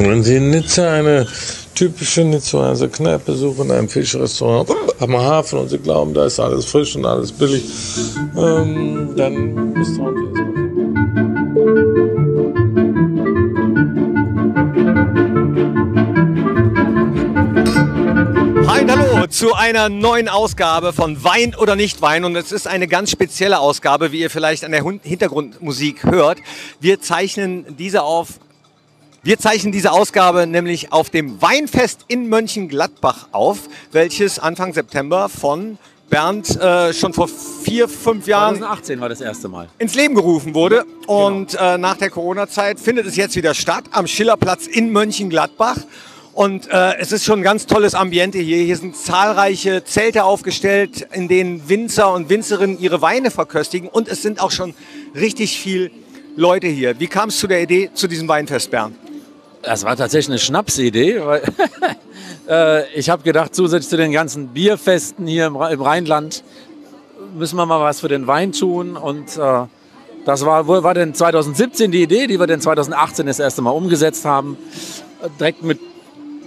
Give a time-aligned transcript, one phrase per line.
[0.00, 1.26] Wenn Sie in Nizza eine
[1.74, 6.96] typische Nizzaer Kneipe suchen, ein Fischrestaurant am Hafen und Sie glauben, da ist alles frisch
[6.96, 7.62] und alles billig,
[8.34, 10.40] ähm, dann misstrauen Sie uns.
[18.66, 23.10] Hallo zu einer neuen Ausgabe von Wein oder nicht Wein und es ist eine ganz
[23.10, 26.38] spezielle Ausgabe, wie ihr vielleicht an der Hintergrundmusik hört.
[26.80, 28.40] Wir zeichnen diese auf
[29.22, 33.58] wir zeichnen diese Ausgabe nämlich auf dem Weinfest in Mönchengladbach auf,
[33.92, 35.76] welches Anfang September von
[36.08, 39.68] Bernd äh, schon vor vier, fünf Jahren 2018 war das erste Mal.
[39.78, 40.86] ins Leben gerufen wurde.
[41.06, 45.76] Und äh, nach der Corona-Zeit findet es jetzt wieder statt am Schillerplatz in Mönchengladbach.
[46.32, 48.56] Und äh, es ist schon ein ganz tolles Ambiente hier.
[48.56, 53.86] Hier sind zahlreiche Zelte aufgestellt, in denen Winzer und Winzerinnen ihre Weine verköstigen.
[53.88, 54.74] Und es sind auch schon
[55.14, 55.90] richtig viel
[56.36, 56.98] Leute hier.
[56.98, 58.96] Wie kam es zu der Idee zu diesem Weinfest, Bernd?
[59.62, 61.42] Das war tatsächlich eine Schnapsidee, weil
[62.48, 66.42] äh, ich habe gedacht, zusätzlich zu den ganzen Bierfesten hier im, im Rheinland
[67.34, 68.96] müssen wir mal was für den Wein tun.
[68.96, 69.66] Und äh,
[70.24, 74.24] das war, war denn 2017 die Idee, die wir dann 2018 das erste Mal umgesetzt
[74.24, 74.56] haben.
[75.38, 75.78] Direkt mit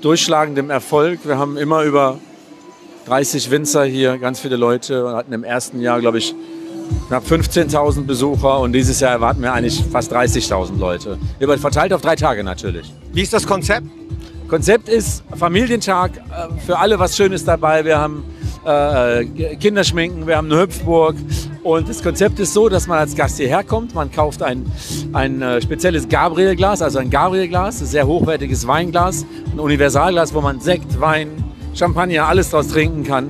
[0.01, 1.19] durchschlagendem Erfolg.
[1.23, 2.19] Wir haben immer über
[3.05, 6.33] 30 Winzer hier, ganz viele Leute und hatten im ersten Jahr, glaube ich,
[7.07, 11.17] knapp 15.000 Besucher und dieses Jahr erwarten wir eigentlich fast 30.000 Leute.
[11.39, 12.91] Über, verteilt auf drei Tage natürlich.
[13.11, 13.87] Wie ist das Konzept?
[14.47, 17.85] Konzept ist Familientag, äh, für alle was Schönes dabei.
[17.85, 18.23] Wir haben
[18.65, 21.15] äh, Kinderschminken, wir haben eine Hüpfburg.
[21.63, 23.95] Und das Konzept ist so, dass man als Gast hierher kommt.
[23.95, 24.65] Man kauft ein,
[25.13, 30.59] ein äh, spezielles Gabriel-Glas, also ein Gabriel-Glas, ein sehr hochwertiges Weinglas, ein Universalglas, wo man
[30.59, 31.29] Sekt, Wein,
[31.73, 33.27] Champagner, alles draus trinken kann.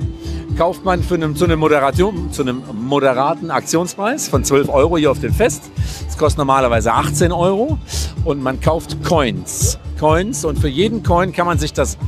[0.56, 5.10] Kauft man für einen, zu, einem Moderation, zu einem moderaten Aktionspreis von 12 Euro hier
[5.10, 5.64] auf dem Fest.
[6.06, 7.76] Das kostet normalerweise 18 Euro.
[8.24, 9.80] Und man kauft Coins.
[9.98, 11.98] Coins und für jeden Coin kann man sich das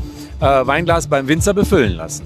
[0.41, 2.25] äh, Weinglas beim Winzer befüllen lassen.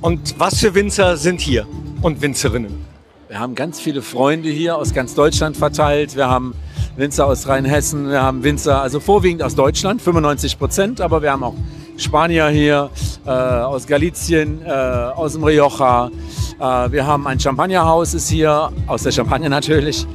[0.00, 1.66] Und was für Winzer sind hier
[2.02, 2.84] und Winzerinnen?
[3.28, 6.16] Wir haben ganz viele Freunde hier aus ganz Deutschland verteilt.
[6.16, 6.54] Wir haben
[6.96, 11.44] Winzer aus Rheinhessen, wir haben Winzer, also vorwiegend aus Deutschland, 95 Prozent, aber wir haben
[11.44, 11.54] auch
[12.00, 12.90] Spanier hier,
[13.26, 16.10] äh, aus Galizien, äh, aus dem Rioja.
[16.58, 20.06] Äh, wir haben ein Champagnerhaus ist hier, aus der Champagne natürlich.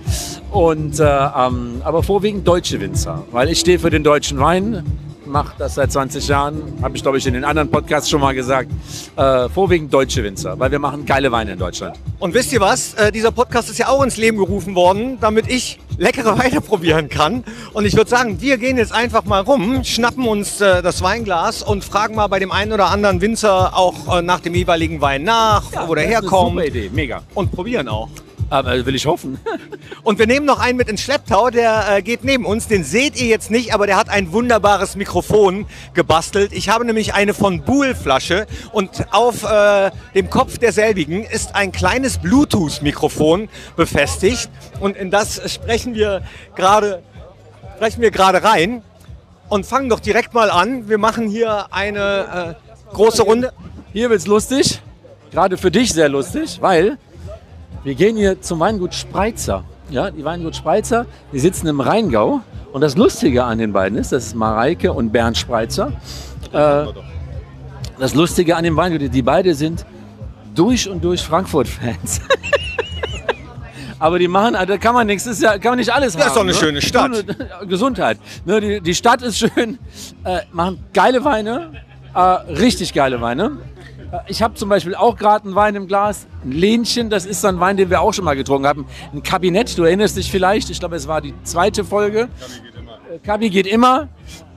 [0.52, 4.84] Und, äh, ähm, aber vorwiegend deutsche Winzer, weil ich stehe für den deutschen Wein,
[5.36, 8.34] mache das seit 20 Jahren, habe ich glaube ich in den anderen Podcasts schon mal
[8.34, 8.72] gesagt.
[9.18, 12.00] Äh, vorwiegend deutsche Winzer, weil wir machen geile Weine in Deutschland.
[12.20, 12.94] Und wisst ihr was?
[12.94, 17.10] Äh, dieser Podcast ist ja auch ins Leben gerufen worden, damit ich leckere Weine probieren
[17.10, 17.44] kann.
[17.74, 21.64] Und ich würde sagen, wir gehen jetzt einfach mal rum, schnappen uns äh, das Weinglas
[21.64, 25.24] und fragen mal bei dem einen oder anderen Winzer auch äh, nach dem jeweiligen Wein
[25.24, 26.52] nach, wo der herkommt.
[26.52, 27.24] Super Idee, mega.
[27.34, 28.08] Und probieren auch.
[28.50, 29.40] Aber will ich hoffen.
[30.04, 32.68] Und wir nehmen noch einen mit ins Schlepptau, der äh, geht neben uns.
[32.68, 36.52] Den seht ihr jetzt nicht, aber der hat ein wunderbares Mikrofon gebastelt.
[36.54, 41.72] Ich habe nämlich eine von Buhl Flasche und auf äh, dem Kopf derselbigen ist ein
[41.72, 44.50] kleines Bluetooth-Mikrofon befestigt.
[44.80, 46.22] Und in das sprechen wir
[46.56, 47.02] gerade
[47.76, 48.84] sprechen wir gerade rein
[49.50, 50.88] und fangen doch direkt mal an.
[50.88, 53.52] Wir machen hier eine äh, große Runde.
[53.92, 54.82] Hier wird's lustig.
[55.32, 56.98] Gerade für dich sehr lustig, weil
[57.86, 59.64] wir gehen hier zum Weingut Spreitzer.
[59.92, 62.42] Ja, die Weingut Spreitzer, die sitzen im Rheingau.
[62.74, 65.94] Und das Lustige an den beiden ist, das ist Mareike und Bernd Spreitzer.
[66.52, 66.86] Äh,
[68.00, 69.86] das Lustige an dem Weingut, die beide sind
[70.56, 72.22] durch und durch Frankfurt-Fans.
[74.00, 76.22] Aber die machen, da kann man nichts, das ist ja, kann man nicht alles Ja,
[76.22, 76.28] haben.
[76.28, 76.58] ist doch eine ne?
[76.58, 77.12] schöne Stadt.
[77.12, 78.18] Nur- Gesundheit.
[78.46, 79.78] Ne, die, die Stadt ist schön,
[80.24, 81.72] äh, machen geile Weine,
[82.14, 83.52] äh, richtig geile Weine.
[84.16, 87.44] Äh, Ich habe zum Beispiel auch gerade einen Wein im Glas, ein Lähnchen, das ist
[87.46, 88.86] ein Wein, den wir auch schon mal getrunken haben.
[89.14, 92.28] Ein Kabinett, du erinnerst dich vielleicht, ich glaube, es war die zweite Folge.
[93.12, 94.08] Äh, Kabi geht immer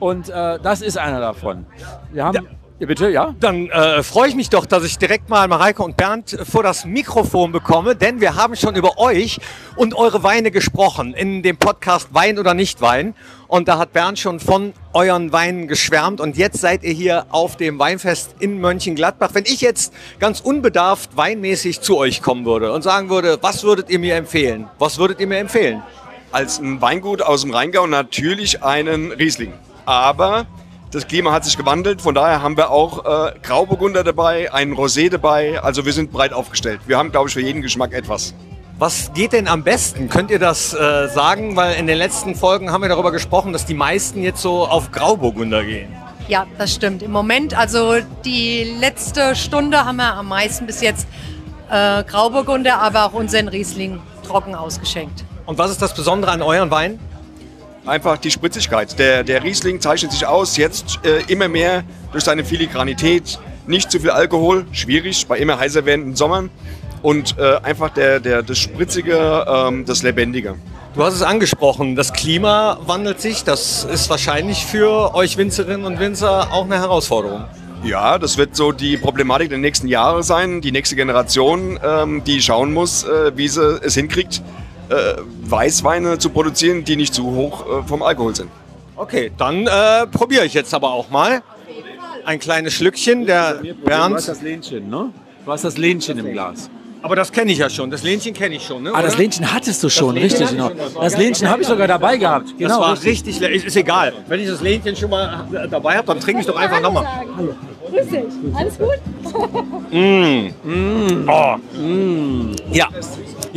[0.00, 1.66] und äh, das ist einer davon.
[2.12, 2.46] Wir haben,
[2.78, 3.34] ja, bitte, ja?
[3.40, 6.84] Dann äh, freue ich mich doch, dass ich direkt mal Mareike und Bernd vor das
[6.84, 9.38] Mikrofon bekomme, denn wir haben schon über euch
[9.76, 13.14] und eure Weine gesprochen in dem Podcast Wein oder nicht Wein.
[13.46, 17.56] Und da hat Bernd schon von euren Weinen geschwärmt und jetzt seid ihr hier auf
[17.56, 19.30] dem Weinfest in Mönchengladbach.
[19.32, 23.90] Wenn ich jetzt ganz unbedarft weinmäßig zu euch kommen würde und sagen würde, was würdet
[23.90, 24.68] ihr mir empfehlen?
[24.78, 25.82] Was würdet ihr mir empfehlen?
[26.32, 29.52] als ein Weingut aus dem Rheingau natürlich einen Riesling.
[29.86, 30.46] Aber
[30.90, 35.10] das Klima hat sich gewandelt, von daher haben wir auch äh, Grauburgunder dabei, einen Rosé
[35.10, 35.60] dabei.
[35.62, 36.80] Also wir sind breit aufgestellt.
[36.86, 38.34] Wir haben, glaube ich, für jeden Geschmack etwas.
[38.78, 40.08] Was geht denn am besten?
[40.08, 41.56] Könnt ihr das äh, sagen?
[41.56, 44.92] Weil in den letzten Folgen haben wir darüber gesprochen, dass die meisten jetzt so auf
[44.92, 45.94] Grauburgunder gehen.
[46.28, 47.02] Ja, das stimmt.
[47.02, 51.08] Im Moment, also die letzte Stunde haben wir am meisten bis jetzt
[51.70, 55.24] äh, Grauburgunder, aber auch unseren Riesling trocken ausgeschenkt.
[55.44, 57.00] Und was ist das Besondere an euren Weinen?
[57.88, 58.98] Einfach die Spritzigkeit.
[58.98, 63.38] Der, der Riesling zeichnet sich aus, jetzt äh, immer mehr durch seine Filigranität.
[63.66, 66.50] Nicht zu viel Alkohol, schwierig bei immer heißer werdenden Sommern.
[67.02, 70.56] Und äh, einfach der, der, das Spritzige, ähm, das Lebendige.
[70.94, 73.44] Du hast es angesprochen, das Klima wandelt sich.
[73.44, 77.44] Das ist wahrscheinlich für euch Winzerinnen und Winzer auch eine Herausforderung.
[77.84, 80.60] Ja, das wird so die Problematik der nächsten Jahre sein.
[80.60, 84.42] Die nächste Generation, ähm, die schauen muss, äh, wie sie es hinkriegt,
[84.90, 85.14] äh,
[85.44, 88.50] Weißweine zu produzieren, die nicht zu hoch äh, vom Alkohol sind.
[88.96, 91.42] Okay, dann äh, probiere ich jetzt aber auch mal.
[92.24, 94.28] Ein kleines Schlückchen, der Du hast Bernd.
[94.28, 95.10] das Lähnchen, ne?
[95.44, 96.68] Du hast das Lähnchen im Glas.
[97.00, 97.90] Aber das kenne ich ja schon.
[97.90, 98.90] Das Lähnchen kenne ich schon, ne?
[98.92, 99.16] Ah, das?
[99.16, 100.90] Lähnchen hattest du schon, Lähnchen richtig, hatte ich genau.
[100.90, 101.02] schon.
[101.02, 102.48] Das Lähnchen habe ich sogar dabei gehabt.
[102.50, 103.40] Das Genau, war richtig.
[103.40, 104.12] richtig, ist, egal.
[104.26, 107.06] Wenn ich das Lähnchen schon mal äh, dabei habe, dann trinke ich doch einfach nochmal.
[107.36, 107.54] Hallo.
[107.88, 108.24] Grüß dich.
[108.54, 108.98] Alles gut?
[112.72, 112.88] Ja.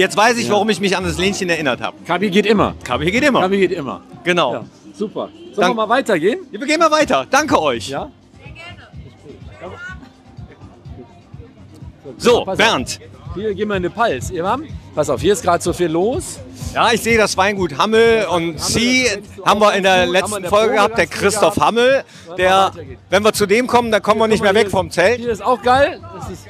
[0.01, 1.95] Jetzt weiß ich, warum ich mich an das Lähnchen erinnert habe.
[2.07, 2.73] Kabi geht immer.
[2.83, 3.41] Kabi geht immer.
[3.41, 4.01] Kabi geht immer.
[4.23, 4.53] Genau.
[4.53, 4.65] Ja,
[4.95, 5.29] super.
[5.29, 6.39] Sollen Dank- wir mal weitergehen?
[6.49, 7.27] Wir gehen mal weiter.
[7.29, 7.89] Danke euch.
[7.89, 8.09] Ja?
[12.17, 12.57] So, Pass auf.
[12.57, 12.99] Bernd.
[13.35, 14.31] Hier gehen wir in den Pals.
[14.31, 14.67] Ihr haben?
[14.95, 16.39] Pass auf, hier ist gerade so viel los.
[16.73, 19.05] Ja, ich sehe das Weingut Hammel und Sie
[19.45, 21.57] haben wir in der letzten Folge gehabt, der Christoph.
[21.57, 22.03] Hammel,
[22.39, 22.71] der,
[23.11, 25.19] wenn wir zu dem kommen, dann kommen wir nicht mehr weg vom Zelt.
[25.19, 26.01] Hier ist auch geil.
[26.17, 26.47] Das ist,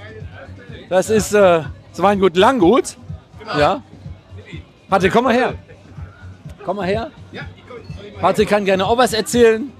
[0.89, 2.95] das ist äh, das Weingut Langgut.
[3.45, 3.83] Ja.
[4.89, 5.53] Patrick, komm mal her.
[6.65, 7.11] Komm mal her.
[8.19, 9.71] Patrick kann gerne auch was erzählen.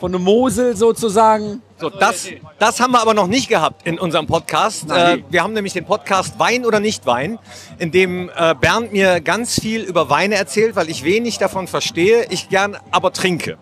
[0.00, 1.62] Von der Mosel sozusagen.
[1.78, 2.28] So, das,
[2.58, 4.90] das haben wir aber noch nicht gehabt in unserem Podcast.
[4.90, 7.38] Äh, wir haben nämlich den Podcast Wein oder nicht Wein,
[7.78, 12.26] in dem äh, Bernd mir ganz viel über Weine erzählt, weil ich wenig davon verstehe,
[12.30, 13.56] ich gern aber trinke.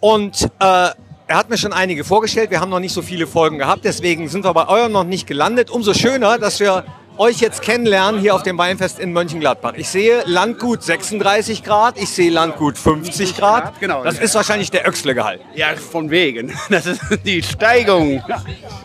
[0.00, 0.90] Und äh,
[1.28, 4.28] er hat mir schon einige vorgestellt, wir haben noch nicht so viele Folgen gehabt, deswegen
[4.28, 5.70] sind wir bei eurem noch nicht gelandet.
[5.70, 6.84] Umso schöner, dass wir
[7.18, 9.74] euch jetzt kennenlernen hier auf dem Weinfest in Mönchengladbach.
[9.76, 13.78] Ich sehe Landgut 36 Grad, ich sehe Landgut 50 Grad.
[13.80, 14.04] genau.
[14.04, 15.40] Das ist wahrscheinlich der Öxle-Gehalt.
[15.54, 16.52] Ja, von wegen.
[16.70, 18.22] Das ist die Steigung.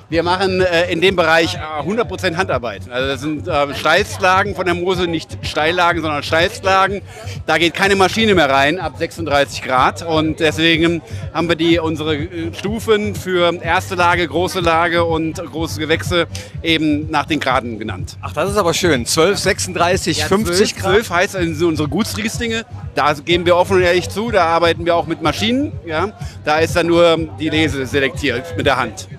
[0.09, 2.89] Wir machen äh, in dem Bereich äh, 100% Handarbeit.
[2.89, 7.01] Also das sind äh, Steißlagen von der Mosel, nicht Steillagen, sondern Steißlagen.
[7.45, 11.01] Da geht keine Maschine mehr rein ab 36 Grad und deswegen
[11.33, 16.27] haben wir die unsere äh, Stufen für erste Lage, große Lage und große Gewächse
[16.62, 18.18] eben nach den Graden genannt.
[18.25, 19.06] Ach, das ist aber schön.
[19.06, 20.94] 12, 36, 50 Grad.
[20.94, 22.64] 12 heißt also unsere Gutsrieslinge.
[22.96, 24.31] Da geben wir offen und ehrlich zu.
[24.31, 25.74] Da arbeiten wir auch mit Maschinen.
[25.86, 26.14] Ja.
[26.46, 29.10] Da ist dann nur die Lese selektiert mit der Hand.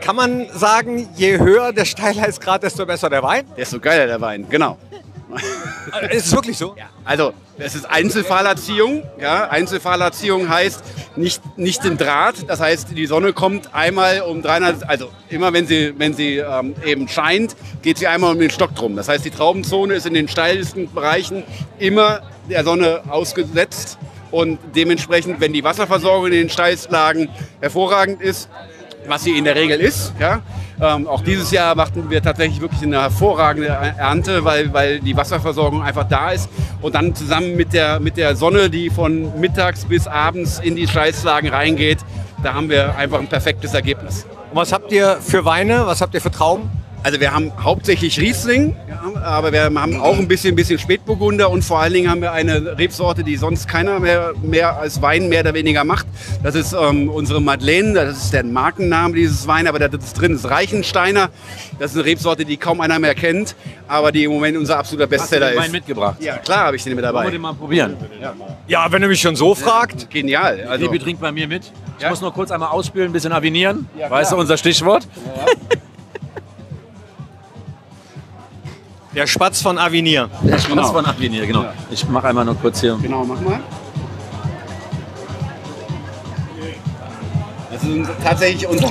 [0.00, 3.44] Kann man sagen, je höher der Steilheitsgrad, desto besser der Wein?
[3.54, 4.78] Desto geiler der Wein, genau.
[6.02, 6.74] Äh, Ist es wirklich so?
[7.04, 9.02] Also, es ist Einzelfahlerziehung.
[9.20, 9.48] Ja.
[9.48, 10.82] Einzelfahlerziehung heißt
[11.16, 12.48] nicht, nicht im Draht.
[12.48, 16.74] Das heißt, die Sonne kommt einmal um 300, also immer wenn sie, wenn sie ähm,
[16.84, 18.96] eben scheint, geht sie einmal um den Stock drum.
[18.96, 21.42] Das heißt, die Traubenzone ist in den steilsten Bereichen
[21.78, 23.98] immer der Sonne ausgesetzt.
[24.30, 27.28] Und dementsprechend, wenn die Wasserversorgung in den Steillagen
[27.60, 28.48] hervorragend ist,
[29.06, 30.12] was sie in der Regel ist.
[30.20, 30.42] Ja?
[30.82, 35.82] Ähm, auch dieses Jahr machten wir tatsächlich wirklich eine hervorragende Ernte, weil, weil die Wasserversorgung
[35.82, 36.48] einfach da ist.
[36.80, 40.88] Und dann zusammen mit der, mit der Sonne, die von mittags bis abends in die
[40.88, 41.98] Scheißlagen reingeht,
[42.42, 44.26] da haben wir einfach ein perfektes Ergebnis.
[44.50, 45.86] Und was habt ihr für Weine?
[45.86, 46.70] Was habt ihr für Trauben?
[47.02, 51.62] Also wir haben hauptsächlich Riesling, ja, aber wir haben auch ein bisschen, bisschen Spätburgunder und
[51.64, 55.40] vor allen Dingen haben wir eine Rebsorte, die sonst keiner mehr, mehr als Wein mehr
[55.40, 56.06] oder weniger macht.
[56.42, 60.48] Das ist ähm, unsere Madeleine, das ist der Markenname dieses Wein, aber ist drin ist
[60.50, 61.30] Reichensteiner.
[61.78, 63.56] Das ist eine Rebsorte, die kaum einer mehr kennt,
[63.88, 65.72] aber die im Moment unser absoluter Hast du Bestseller den Wein ist.
[65.72, 66.16] mitgebracht?
[66.20, 67.30] Ja, klar habe ich den mit Wollen wir dabei.
[67.30, 67.96] den mal probieren?
[68.68, 70.10] Ja, wenn ihr mich schon so fragt.
[70.10, 70.66] Genial.
[70.68, 71.62] Also, Liebe trinkt bei mir mit.
[71.96, 72.10] Ich Ja.
[72.10, 73.88] muss nur kurz einmal ausspülen, ein bisschen avinieren.
[73.98, 75.08] Ja, weißt du, unser Stichwort?
[79.14, 80.30] Der Spatz von Avenir.
[80.42, 80.92] Der Spaß Genau.
[80.92, 81.64] von avinieren, genau.
[81.90, 82.96] Ich mache einmal nur kurz hier.
[83.02, 83.60] Genau, mach mal.
[87.72, 88.90] Das ist tatsächlich unser,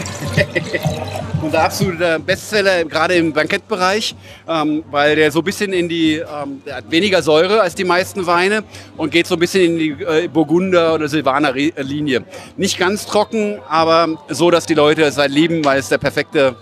[1.41, 4.15] unser absoluter Bestseller, gerade im Bankettbereich,
[4.47, 7.83] ähm, weil der so ein bisschen in die, ähm, der hat weniger Säure als die
[7.85, 8.63] meisten Weine
[8.97, 12.23] und geht so ein bisschen in die äh, Burgunder- oder Silvaner-Linie.
[12.57, 16.55] Nicht ganz trocken, aber so, dass die Leute es halt lieben, weil es der perfekte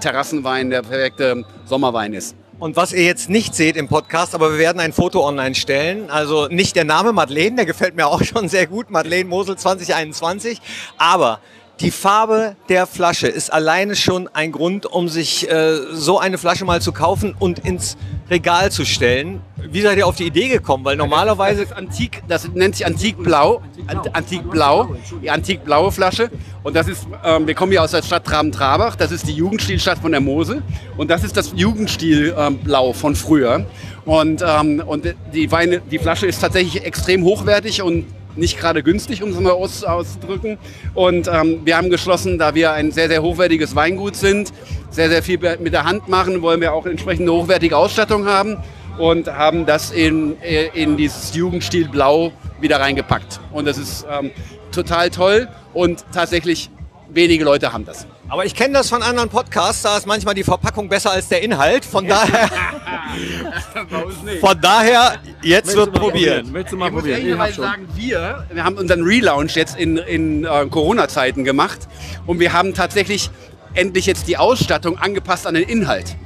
[0.00, 2.34] Terrassenwein, der perfekte Sommerwein ist.
[2.58, 6.08] Und was ihr jetzt nicht seht im Podcast, aber wir werden ein Foto online stellen.
[6.08, 10.60] Also nicht der Name Madeleine, der gefällt mir auch schon sehr gut, Madeleine Mosel 2021.
[10.96, 11.40] Aber
[11.80, 16.64] die Farbe der Flasche ist alleine schon ein Grund, um sich äh, so eine Flasche
[16.64, 17.96] mal zu kaufen und ins
[18.30, 19.40] Regal zu stellen.
[19.56, 20.84] Wie seid ihr auf die Idee gekommen?
[20.84, 23.60] Weil normalerweise Das ist antik, das nennt sich Antikblau.
[23.88, 26.30] Ant- Antikblau, die antikblaue Flasche.
[26.62, 28.96] Und das ist, ähm, wir kommen hier aus der Stadt Traben-Trabach.
[28.96, 30.62] Das ist die Jugendstilstadt von der Mosel.
[30.96, 33.66] Und das ist das Jugendstilblau ähm, von früher.
[34.04, 39.22] Und, ähm, und die, Weine, die Flasche ist tatsächlich extrem hochwertig und nicht gerade günstig,
[39.22, 40.58] um es mal aus, auszudrücken.
[40.94, 44.52] Und ähm, wir haben geschlossen, da wir ein sehr, sehr hochwertiges Weingut sind,
[44.90, 48.58] sehr, sehr viel mit der Hand machen, wollen wir auch entsprechende hochwertige Ausstattung haben
[48.98, 53.40] und haben das in, äh, in dieses Jugendstil Blau wieder reingepackt.
[53.52, 54.30] Und das ist ähm,
[54.72, 56.70] total toll und tatsächlich
[57.10, 58.06] wenige Leute haben das.
[58.28, 61.42] Aber ich kenne das von anderen Podcasts, da ist manchmal die Verpackung besser als der
[61.42, 61.84] Inhalt.
[61.84, 62.48] Von daher,
[64.40, 66.46] von daher jetzt wird probiert.
[66.50, 67.40] Möchtest du mal Ich muss probieren?
[67.48, 67.64] Ich schon.
[67.64, 71.86] sagen, wir, wir haben unseren Relaunch jetzt in, in äh, Corona-Zeiten gemacht
[72.26, 73.30] und wir haben tatsächlich
[73.74, 76.16] endlich jetzt die Ausstattung angepasst an den Inhalt.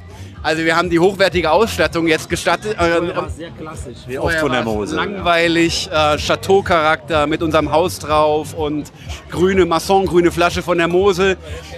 [0.41, 2.77] Also wir haben die hochwertige Ausstattung jetzt gestattet.
[2.79, 4.95] Äh, war sehr klassisch, wie oft Vorher von der war's Mose.
[4.95, 8.91] Langweilig, äh, Chateau-Charakter mit unserem Haus drauf und
[9.29, 11.37] grüne Masson, grüne Flasche von der Mosel.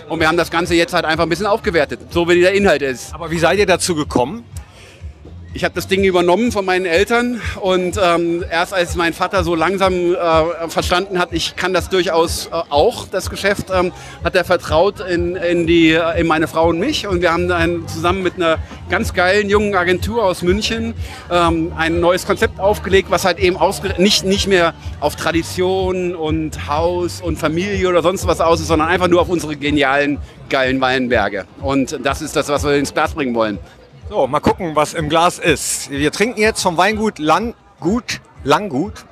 [0.09, 2.83] Und wir haben das Ganze jetzt halt einfach ein bisschen aufgewertet, so wie der Inhalt
[2.83, 3.13] ist.
[3.13, 4.43] Aber wie seid ihr dazu gekommen?
[5.53, 9.53] Ich habe das Ding übernommen von meinen Eltern und ähm, erst als mein Vater so
[9.53, 13.91] langsam äh, verstanden hat, ich kann das durchaus äh, auch, das Geschäft, ähm,
[14.23, 17.85] hat er vertraut in, in, die, in meine Frau und mich und wir haben dann
[17.89, 20.93] zusammen mit einer ganz geilen jungen Agentur aus München
[21.29, 23.57] ähm, ein neues Konzept aufgelegt, was halt eben
[23.97, 28.87] nicht, nicht mehr auf Tradition und Haus und Familie oder sonst was aus ist, sondern
[28.87, 30.17] einfach nur auf unsere genialen,
[30.49, 31.43] geilen Weinberge.
[31.59, 33.59] Und das ist das, was wir ins Glas bringen wollen.
[34.11, 35.89] So, mal gucken, was im Glas ist.
[35.89, 38.19] Wir trinken jetzt vom Weingut Langgut.
[38.43, 39.05] Langgut.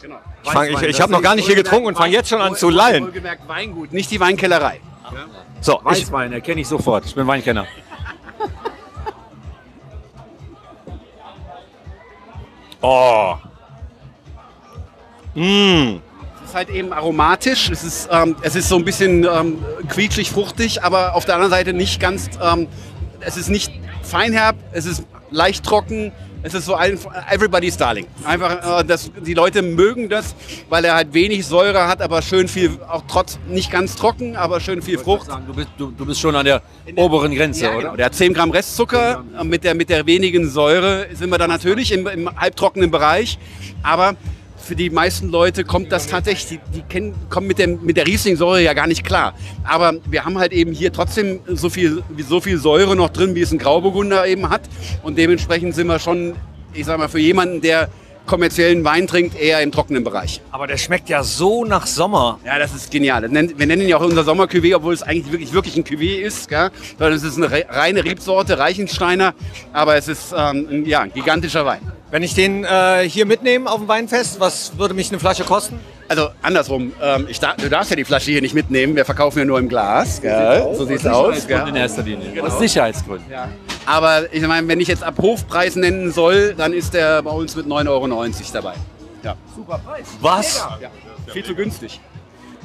[0.00, 0.14] Genau.
[0.44, 2.54] Ich, fang- ich, ich habe noch gar nicht hier getrunken und fange jetzt schon an
[2.54, 3.06] zu lallen.
[3.06, 4.80] Wohlgemerkt Weingut, nicht die Weinkellerei.
[5.60, 7.04] So, ich, Weißwein, erkenne ich sofort.
[7.04, 7.66] Ich bin Weinkenner.
[12.80, 13.34] oh.
[15.34, 15.96] Mm.
[16.44, 19.58] Es ist halt eben aromatisch, es ist, ähm, es ist so ein bisschen ähm,
[19.88, 22.68] quietschig, fruchtig, aber auf der anderen Seite nicht ganz, ähm,
[23.26, 26.12] es ist nicht feinherb, es ist leicht trocken,
[26.42, 26.98] es ist so ein
[27.32, 28.06] everybody's darling.
[28.24, 30.34] Einfach, äh, das, die Leute mögen das,
[30.68, 34.60] weil er halt wenig Säure hat, aber schön viel, auch trotz, nicht ganz trocken, aber
[34.60, 35.26] schön viel Frucht.
[35.26, 36.60] Sagen, du, bist, du, du bist schon an der
[36.96, 37.80] oberen Grenze, Ja, oder?
[37.80, 37.96] genau.
[37.96, 39.24] Der hat 10 Gramm Restzucker.
[39.42, 43.38] Mit der, mit der wenigen Säure sind wir dann natürlich im, im halbtrockenen Bereich.
[43.82, 44.14] Aber
[44.64, 48.62] für die meisten Leute kommt das tatsächlich, die, kennen, kommen mit, dem, mit der Riesling-Säure
[48.62, 49.34] ja gar nicht klar.
[49.62, 53.42] Aber wir haben halt eben hier trotzdem so viel, so viel Säure noch drin, wie
[53.42, 54.62] es ein Grauburgunder eben hat.
[55.02, 56.34] Und dementsprechend sind wir schon,
[56.72, 57.88] ich sag mal, für jemanden, der
[58.26, 60.40] kommerziellen Wein trinkt, eher im trockenen Bereich.
[60.50, 62.38] Aber der schmeckt ja so nach Sommer.
[62.42, 63.20] Ja, das ist genial.
[63.22, 66.48] Wir nennen ihn ja auch unser Sommer-Cuvée, obwohl es eigentlich wirklich, wirklich ein Cuvée ist.
[66.48, 66.70] Gell?
[66.98, 69.34] Sondern es ist eine re- reine Rebsorte, Reichensteiner,
[69.74, 71.80] aber es ist ähm, ja, ein gigantischer Wein.
[72.14, 75.80] Wenn ich den äh, hier mitnehme auf dem Weinfest, was würde mich eine Flasche kosten?
[76.06, 79.40] Also andersrum, ähm, ich dar du darfst ja die Flasche hier nicht mitnehmen, wir verkaufen
[79.40, 80.22] ja nur im Glas.
[80.22, 80.76] Gell?
[80.76, 81.34] So sieht es aus.
[81.42, 81.68] Sicherheitsgrund Gell?
[81.70, 82.44] in erster Linie.
[82.44, 83.26] Aus Sicherheitsgründen.
[83.84, 87.56] Aber ich meine, wenn ich jetzt ab Hofpreis nennen soll, dann ist der bei uns
[87.56, 88.06] mit 9,90 Euro
[88.52, 88.74] dabei.
[89.24, 89.34] Ja.
[90.20, 90.64] Was?
[90.80, 90.90] ja.
[91.32, 92.00] Viel zu günstig.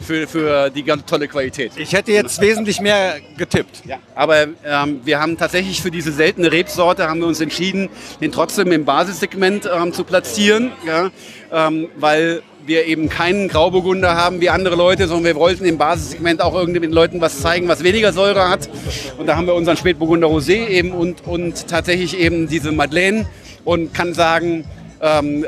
[0.01, 1.73] Für, für die ganz tolle Qualität.
[1.75, 3.83] Ich hätte jetzt wesentlich mehr getippt.
[3.85, 7.89] Ja, aber ähm, wir haben tatsächlich für diese seltene Rebsorte haben wir uns entschieden,
[8.21, 11.11] den trotzdem im Basissegment ähm, zu platzieren, ja,
[11.51, 16.41] ähm, weil wir eben keinen Grauburgunder haben wie andere Leute, sondern wir wollten im Basissegment
[16.41, 18.69] auch irgendwie den Leuten was zeigen, was weniger Säure hat.
[19.17, 23.25] Und da haben wir unseren Spätburgunder Rosé eben und, und tatsächlich eben diese Madeleine
[23.65, 24.65] und kann sagen,
[25.01, 25.45] ähm,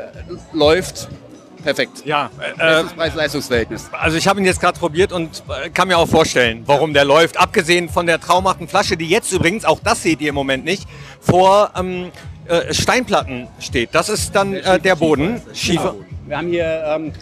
[0.52, 1.08] läuft
[1.62, 2.02] perfekt.
[2.04, 3.88] Ja, äh, Preis-Leistungsverhältnis.
[3.92, 7.04] also ich habe ihn jetzt gerade probiert und äh, kann mir auch vorstellen, warum der
[7.04, 7.38] läuft.
[7.38, 10.86] Abgesehen von der traumhaften Flasche, die jetzt übrigens, auch das seht ihr im Moment nicht,
[11.20, 12.10] vor ähm,
[12.46, 13.90] äh, Steinplatten steht.
[13.92, 15.40] Das ist dann äh, der Boden.
[15.54, 15.94] Schiefer.
[16.26, 17.12] Wir haben hier, ähm,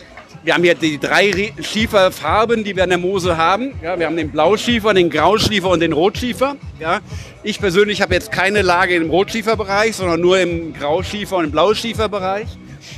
[0.43, 3.75] wir haben hier die drei Re Schieferfarben, die wir in der Mose haben.
[3.83, 6.57] Ja, wir haben den Blauschiefer, den Grauschiefer und den Rotschiefer.
[6.79, 7.01] Ja.
[7.43, 12.47] Ich persönlich habe jetzt keine Lage im Rotschieferbereich, sondern nur im Grauschiefer und im Blauschieferbereich.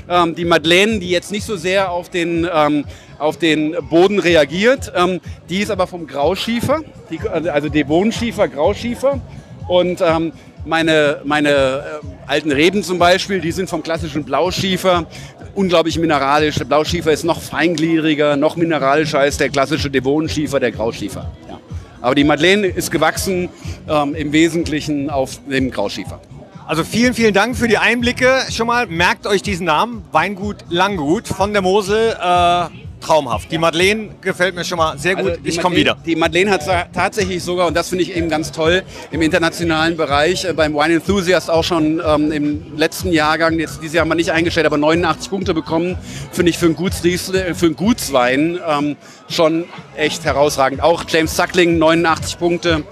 [0.08, 2.84] Ähm, die Madeleine, die jetzt nicht so sehr auf den, ähm,
[3.18, 6.80] auf den Boden reagiert, ähm, die ist aber vom Grauschiefer,
[7.10, 9.20] die, also Devonschiefer, Grauschiefer.
[9.68, 10.32] Und ähm,
[10.64, 11.82] meine, meine äh,
[12.26, 15.06] alten Reben zum Beispiel, die sind vom klassischen Blauschiefer,
[15.54, 16.56] unglaublich mineralisch.
[16.56, 21.30] Der Blauschiefer ist noch feingliedriger, noch mineralischer als der klassische Devonschiefer, der Grauschiefer.
[21.48, 21.60] Ja.
[22.00, 23.48] Aber die Madeleine ist gewachsen
[23.88, 26.20] ähm, im Wesentlichen auf dem Grauschiefer.
[26.66, 28.40] Also vielen, vielen Dank für die Einblicke.
[28.50, 32.16] Schon mal merkt euch diesen Namen, Weingut Langgut von der Mosel.
[32.20, 32.66] Äh,
[33.02, 33.50] traumhaft.
[33.50, 35.30] Die Madeleine gefällt mir schon mal sehr gut.
[35.30, 35.96] Also ich komme wieder.
[36.06, 40.44] Die Madeleine hat tatsächlich sogar, und das finde ich eben ganz toll, im internationalen Bereich
[40.44, 44.14] äh, beim Wine Enthusiast auch schon ähm, im letzten Jahrgang, jetzt dieses Jahr haben wir
[44.14, 45.98] nicht eingestellt, aber 89 Punkte bekommen,
[46.30, 48.96] finde ich für einen, Gutsriesling, für einen Gutswein ähm,
[49.28, 49.64] schon
[49.96, 50.80] echt herausragend.
[50.80, 52.84] Auch James Suckling 89 Punkte,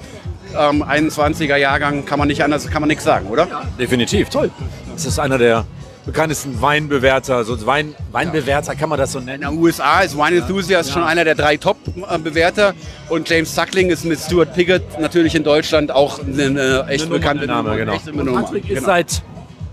[0.58, 3.46] ähm, 21er Jahrgang, kann man nicht anders, kann man nichts sagen, oder?
[3.78, 4.50] Definitiv, toll.
[4.94, 5.64] Das ist einer der
[6.06, 9.42] bekanntesten Weinbewerter, so Wein, Weinbewerter kann man das so In nennen.
[9.50, 12.72] den USA ist Wine Enthusiast schon einer der drei Top-Bewerter
[13.10, 17.46] und James Suckling ist mit Stuart Piggott natürlich in Deutschland auch eine echt Eine bekannte
[17.46, 17.94] Name, genau.
[18.12, 18.42] Nummer.
[18.42, 18.86] Patrick ist Genau.
[18.86, 19.22] seit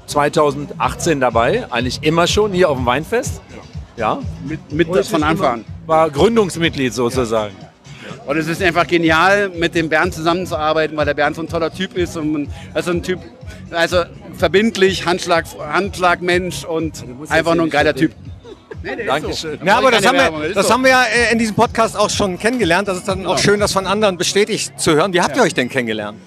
[0.07, 3.41] 2018 dabei, eigentlich immer schon hier auf dem Weinfest.
[3.95, 5.65] Ja, mit, mit Und von Anfang an.
[5.87, 7.55] War Gründungsmitglied sozusagen.
[8.25, 11.71] Und es ist einfach genial, mit dem Bernd zusammenzuarbeiten, weil der Bernd so ein toller
[11.73, 13.19] Typ ist und man- also ein Typ,
[13.71, 14.03] also
[14.37, 18.11] verbindlich, Handschlag, Handschlagmensch und einfach nur ein geiler Typ.
[18.83, 19.57] Nee, Dankeschön.
[19.59, 19.65] So.
[19.65, 20.73] Ja, aber das haben, wir, das so.
[20.73, 22.87] haben wir ja in diesem Podcast auch schon kennengelernt.
[22.87, 25.13] Das ist dann auch schön, das von anderen bestätigt zu hören.
[25.13, 26.19] Wie habt ihr euch denn kennengelernt?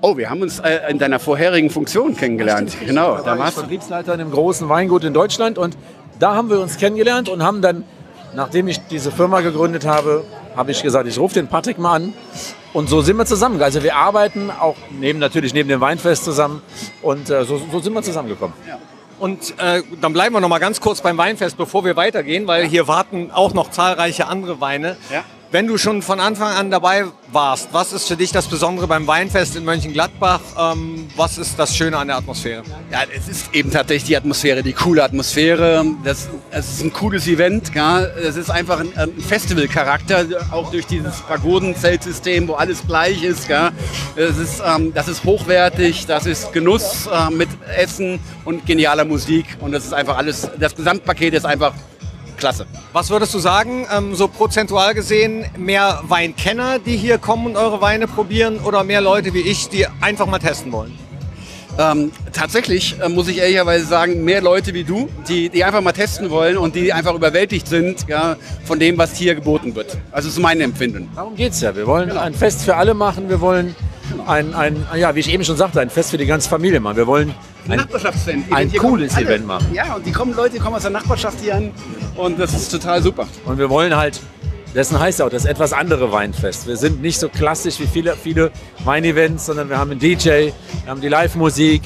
[0.00, 2.76] Oh, wir haben uns äh, in deiner vorherigen Funktion kennengelernt.
[2.86, 3.60] Genau, da war warst du.
[3.62, 5.78] Vertriebsleiter in einem großen Weingut in Deutschland und
[6.18, 7.84] da haben wir uns kennengelernt und haben dann,
[8.36, 10.24] nachdem ich diese Firma gegründet habe,
[10.56, 12.14] habe ich gesagt, ich rufe den Patrick mal an
[12.72, 13.60] und so sind wir zusammen.
[13.62, 16.62] Also wir arbeiten auch neben natürlich neben dem Weinfest zusammen
[17.02, 18.54] und äh, so, so sind wir zusammengekommen.
[19.18, 22.66] Und äh, dann bleiben wir noch mal ganz kurz beim Weinfest, bevor wir weitergehen, weil
[22.66, 24.96] hier warten auch noch zahlreiche andere Weine.
[25.10, 25.24] Ja.
[25.50, 29.06] Wenn du schon von Anfang an dabei warst, was ist für dich das Besondere beim
[29.06, 30.40] Weinfest in Mönchengladbach?
[30.58, 32.64] Ähm, was ist das Schöne an der Atmosphäre?
[32.90, 35.84] Ja, es ist eben tatsächlich die Atmosphäre, die coole Atmosphäre.
[36.02, 37.72] Das, es ist ein cooles Event.
[37.74, 38.00] Ja.
[38.00, 43.48] Es ist einfach ein, ein Festivalcharakter, auch durch dieses Pagodenzeltsystem, wo alles gleich ist.
[43.48, 43.70] Ja.
[44.16, 49.46] Es ist, ähm, das ist hochwertig, das ist Genuss äh, mit Essen und genialer Musik.
[49.60, 51.74] Und das ist einfach alles, das Gesamtpaket ist einfach
[52.36, 52.66] klasse.
[52.92, 57.80] Was würdest du sagen, ähm, so prozentual gesehen, mehr Weinkenner, die hier kommen und eure
[57.80, 60.98] Weine probieren oder mehr Leute wie ich, die einfach mal testen wollen?
[61.76, 65.92] Ähm, tatsächlich äh, muss ich ehrlicherweise sagen, mehr Leute wie du, die, die einfach mal
[65.92, 69.96] testen wollen und die einfach überwältigt sind ja, von dem, was hier geboten wird.
[70.12, 71.08] Also das ist mein Empfinden.
[71.16, 71.74] Darum geht es ja.
[71.74, 73.28] Wir wollen ein Fest für alle machen.
[73.28, 73.74] Wir wollen
[74.26, 76.96] ein, ein, ja, wie ich eben schon sagte, ein Fest für die ganze Familie machen.
[76.96, 77.34] Wir wollen
[77.68, 77.80] ein,
[78.50, 79.66] ein Hier cooles Event machen.
[79.72, 81.70] Ja, und die kommen Leute, die kommen aus der Nachbarschaft hier an
[82.16, 83.26] und das ist total super.
[83.44, 84.20] Und wir wollen halt,
[84.74, 86.66] dessen heißt ja auch das etwas andere Weinfest.
[86.66, 88.50] Wir sind nicht so klassisch wie viele, viele
[88.84, 90.52] Weinevents, sondern wir haben einen DJ, wir
[90.86, 91.82] haben die Live-Musik.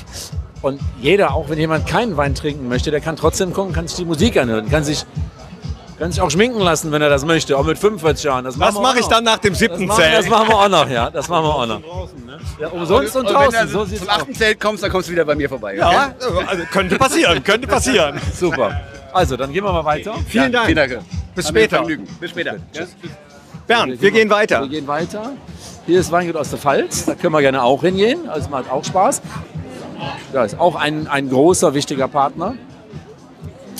[0.62, 3.96] Und jeder, auch wenn jemand keinen Wein trinken möchte, der kann trotzdem kommen, kann sich
[3.96, 5.04] die Musik anhören, kann sich,
[6.00, 8.44] kann sich auch schminken lassen, wenn er das möchte, auch mit 45 Jahren.
[8.44, 9.10] Das wir mache ich noch.
[9.10, 10.30] dann nach dem Das siebten machen, das Zelt?
[10.30, 11.10] machen wir auch noch, ja.
[11.10, 11.80] Das machen wir auch noch.
[12.58, 15.24] Ja, umsonst und wenn draußen, du so zum achten Zelt kommst, dann kommst du wieder
[15.24, 15.76] bei mir vorbei.
[15.76, 16.12] Ja,
[16.46, 18.20] also könnte passieren, könnte passieren.
[18.34, 18.80] Super.
[19.12, 20.14] Also, dann gehen wir mal weiter.
[20.28, 20.66] Vielen Dank.
[20.66, 20.98] Vielen Dank.
[21.38, 21.86] Bis Hat mir später.
[22.18, 22.56] Bis später.
[22.72, 22.82] Ja.
[23.68, 24.62] Bernd, wir gehen weiter.
[24.62, 25.34] Wir gehen weiter.
[25.86, 27.04] Hier ist Weingut aus der Pfalz.
[27.04, 28.28] Da können wir gerne auch hingehen.
[28.28, 29.22] Also macht auch Spaß.
[30.32, 32.54] Da ist auch ein, ein großer, wichtiger Partner.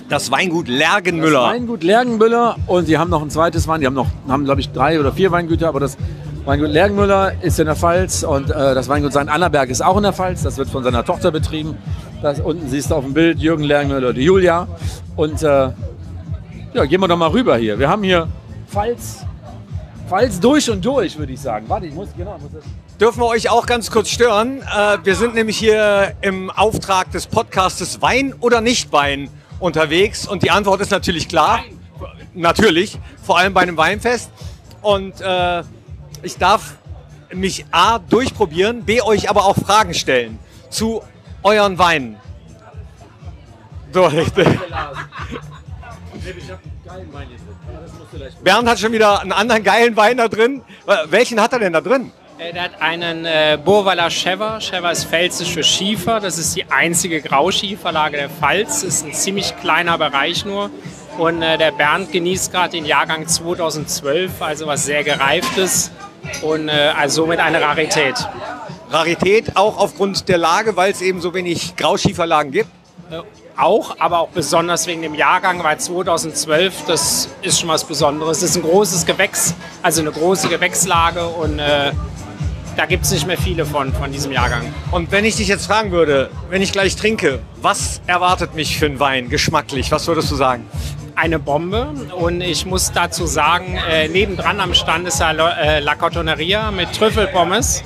[0.08, 1.42] Das Weingut Das Lergenmüller.
[1.42, 2.54] Weingut Lergenmüller.
[2.68, 3.80] Und die haben noch ein zweites Wein.
[3.80, 5.66] Die haben noch, haben, glaube ich, drei oder vier Weingüter.
[5.66, 5.96] Aber das
[6.44, 8.22] Weingut Lergenmüller ist in der Pfalz.
[8.22, 9.26] Und äh, das Weingut St.
[9.28, 10.44] Annaberg ist auch in der Pfalz.
[10.44, 11.76] Das wird von seiner Tochter betrieben.
[12.22, 14.68] Das unten siehst du auf dem Bild Jürgen Lergenmüller, die Julia.
[15.16, 15.70] Und äh,
[16.74, 17.78] ja, gehen wir doch mal rüber hier.
[17.78, 18.28] Wir haben hier
[18.68, 19.24] Pfalz.
[20.08, 21.68] Pfalz durch und durch, würde ich sagen.
[21.68, 22.64] Warte, ich muss, genau, muss das.
[22.98, 24.62] Dürfen wir euch auch ganz kurz stören?
[24.62, 30.26] Äh, wir sind nämlich hier im Auftrag des Podcastes Wein oder nicht Wein unterwegs.
[30.26, 31.60] Und die Antwort ist natürlich klar.
[32.34, 34.30] Natürlich, vor allem bei einem Weinfest.
[34.82, 35.62] Und äh,
[36.22, 36.76] ich darf
[37.32, 40.38] mich A durchprobieren, B euch aber auch Fragen stellen
[40.70, 41.02] zu
[41.42, 42.16] euren Weinen.
[43.92, 44.46] So, richtig.
[48.42, 50.62] Bernd hat schon wieder einen anderen geilen Wein da drin.
[50.86, 52.12] Äh, Welchen hat er denn da drin?
[52.38, 54.58] Äh, Der hat einen äh, Burwaler Chever.
[54.60, 56.20] Chever ist pfälzisch für Schiefer.
[56.20, 58.82] Das ist die einzige Grauschieferlage der Pfalz.
[58.82, 60.70] Ist ein ziemlich kleiner Bereich nur.
[61.18, 65.90] Und äh, der Bernd genießt gerade den Jahrgang 2012, also was sehr gereiftes
[66.42, 68.14] und äh, also somit eine Rarität.
[68.90, 72.70] Rarität auch aufgrund der Lage, weil es eben so wenig Grauschieferlagen gibt.
[73.58, 78.38] Auch, aber auch besonders wegen dem Jahrgang, weil 2012, das ist schon was Besonderes.
[78.38, 81.90] Das ist ein großes Gewächs, also eine große Gewächslage und äh,
[82.76, 84.72] da gibt es nicht mehr viele von, von diesem Jahrgang.
[84.92, 88.86] Und wenn ich dich jetzt fragen würde, wenn ich gleich trinke, was erwartet mich für
[88.86, 89.90] einen Wein, geschmacklich?
[89.90, 90.64] Was würdest du sagen?
[91.16, 91.92] eine Bombe.
[92.16, 96.92] Und ich muss dazu sagen, äh, nebendran am Stand ist ja äh, La Cotoneria mit
[96.92, 97.82] Trüffelpommes.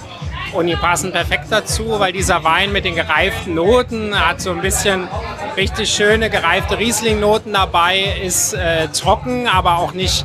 [0.52, 4.60] Und die passen perfekt dazu, weil dieser Wein mit den gereiften Noten hat so ein
[4.60, 5.08] bisschen
[5.56, 8.16] richtig schöne gereifte Riesling-Noten dabei.
[8.22, 10.24] Ist äh, trocken, aber auch nicht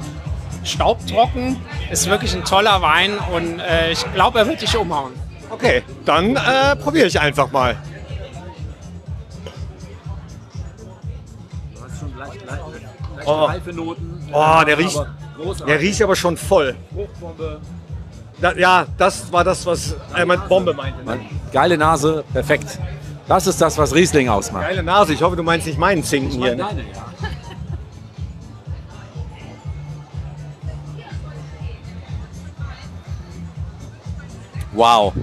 [0.64, 1.58] staubtrocken.
[1.92, 5.14] Ist wirklich ein toller Wein und äh, ich glaube, er wird dich umhauen.
[5.50, 7.78] Okay, dann äh, probiere ich einfach mal.
[13.26, 13.46] Oh.
[13.46, 14.30] reife Noten.
[14.32, 15.00] Oh, der riecht,
[15.68, 16.76] der riecht aber schon voll.
[18.40, 21.04] Da, ja, das war das, was er mit Bombe meinte.
[21.04, 21.20] ne?
[21.52, 22.80] Geile Nase, perfekt.
[23.28, 24.64] Das ist das, was Riesling ausmacht.
[24.64, 26.56] Geile Nase, ich hoffe, du meinst nicht meinen Zinken hier.
[26.56, 26.64] Ne?
[26.64, 27.06] Deine, ja.
[34.72, 35.14] Wow.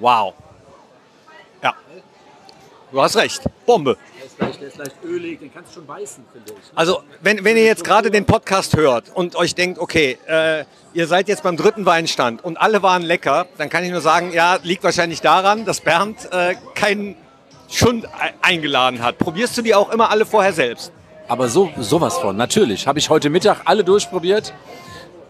[0.00, 0.34] Wow.
[1.62, 1.74] Ja.
[2.90, 3.42] Du hast recht.
[3.66, 3.96] Bombe.
[4.40, 6.70] Der ist, leicht, der ist leicht ölig, den kannst du schon beißen, finde ich.
[6.74, 11.06] Also, wenn, wenn ihr jetzt gerade den Podcast hört und euch denkt, okay, äh, ihr
[11.06, 14.58] seid jetzt beim dritten Weinstand und alle waren lecker, dann kann ich nur sagen, ja,
[14.62, 17.16] liegt wahrscheinlich daran, dass Bernd äh, keinen
[17.68, 18.08] Schund e-
[18.42, 19.18] eingeladen hat.
[19.18, 20.92] Probierst du die auch immer alle vorher selbst?
[21.26, 22.86] Aber so, sowas von, natürlich.
[22.86, 24.54] Habe ich heute Mittag alle durchprobiert.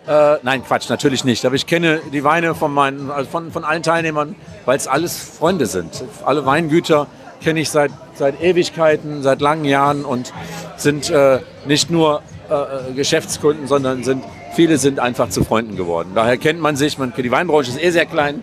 [0.06, 1.44] Äh, nein, Quatsch, natürlich nicht.
[1.44, 5.18] Aber ich kenne die Weine von, meinen, also von, von allen Teilnehmern, weil es alles
[5.18, 6.04] Freunde sind.
[6.24, 7.08] Alle Weingüter
[7.42, 10.32] kenne ich seit, seit Ewigkeiten, seit langen Jahren und
[10.76, 14.24] sind äh, nicht nur äh, Geschäftskunden, sondern sind,
[14.54, 16.10] viele sind einfach zu Freunden geworden.
[16.14, 18.42] Daher kennt man sich, man, die Weinbranche ist eh sehr klein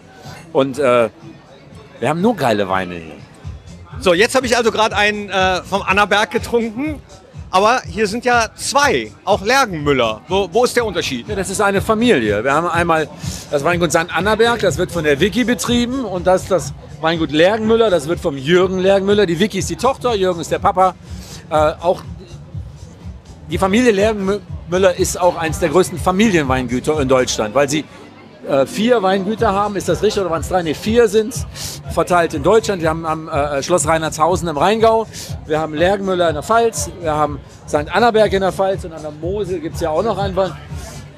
[0.54, 1.10] und äh,
[2.00, 3.16] wir haben nur geile Weine hier.
[4.00, 7.02] So, jetzt habe ich also gerade einen äh, vom Annaberg getrunken.
[7.52, 10.22] Aber hier sind ja zwei, auch Lergenmüller.
[10.28, 11.30] Wo, wo ist der Unterschied?
[11.30, 12.44] Ja, das ist eine Familie.
[12.44, 13.08] Wir haben einmal
[13.50, 14.14] das Weingut St.
[14.14, 16.04] Annaberg, das wird von der Vicky betrieben.
[16.04, 16.74] Und das ist das
[17.06, 19.28] Weingut Lergenmüller, das wird vom Jürgen Lergenmüller.
[19.28, 20.96] Die Vicky ist die Tochter, Jürgen ist der Papa.
[21.52, 22.02] Äh, auch
[23.48, 27.86] die Familie Lergenmüller ist auch eines der größten Familienweingüter in Deutschland, weil sie
[28.50, 29.76] äh, vier Weingüter haben.
[29.76, 30.64] Ist das richtig oder waren es drei?
[30.64, 31.46] Ne, vier sind.
[31.92, 32.82] Verteilt in Deutschland.
[32.82, 35.06] Wir haben am äh, Schloss Reinhardshausen im Rheingau.
[35.46, 36.90] Wir haben Lergenmüller in der Pfalz.
[37.02, 37.88] Wir haben St.
[37.88, 38.84] Annaberg in der Pfalz.
[38.84, 40.36] Und an der Mosel gibt es ja auch noch einen.
[40.36, 40.54] Wein.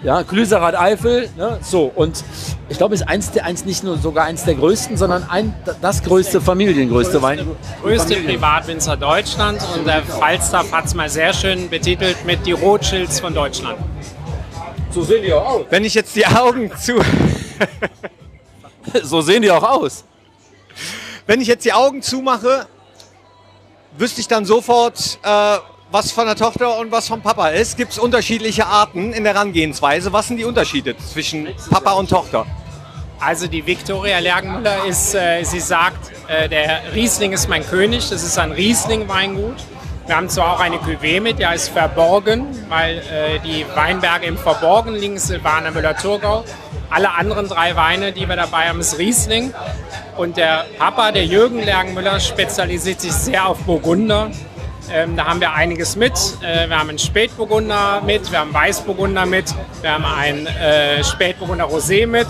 [0.04, 1.30] Ja, Klüserath Eifel.
[1.36, 1.60] Ne?
[1.62, 2.24] So, und
[2.70, 5.54] ich glaube, es ist eins, der, eins nicht nur sogar eins der größten, sondern ein,
[5.82, 7.58] das größte familiengrößte Weingut.
[7.82, 13.20] Größte Privatwinzer Deutschlands und der Falstaff hat es mal sehr schön betitelt mit die Rothschilds
[13.20, 13.78] von Deutschland.
[14.92, 15.66] So sehen die auch aus.
[15.70, 16.94] Wenn ich jetzt die Augen zu,
[19.04, 20.04] So sehen die auch aus.
[21.26, 22.68] wenn ich jetzt die Augen zumache,
[23.98, 25.58] wüsste ich dann sofort, äh,
[25.92, 27.78] was von der Tochter und was vom Papa ist.
[27.78, 30.12] Gibt es unterschiedliche Arten in der Herangehensweise?
[30.12, 32.46] Was sind die Unterschiede zwischen Papa und Tochter?
[33.20, 38.22] Also die Viktoria Lergenmüller ist, äh, sie sagt, äh, der Riesling ist mein König, das
[38.22, 39.56] ist ein Riesling-Weingut.
[40.06, 44.38] Wir haben zwar auch eine Cuvée mit, die heißt Verborgen, weil äh, die Weinberge im
[44.38, 46.46] Verborgen liegen, Silvaner Müller-Thurgau.
[46.90, 49.54] Alle anderen drei Weine, die wir dabei haben, ist Riesling.
[50.16, 54.30] Und der Papa, der Jürgen Lergenmüller, spezialisiert sich sehr auf Burgunder.
[54.92, 56.14] Ähm, da haben wir einiges mit.
[56.42, 61.66] Äh, wir haben einen Spätburgunder mit, wir haben Weißburgunder mit, wir haben einen äh, Spätburgunder
[61.66, 62.28] Rosé mit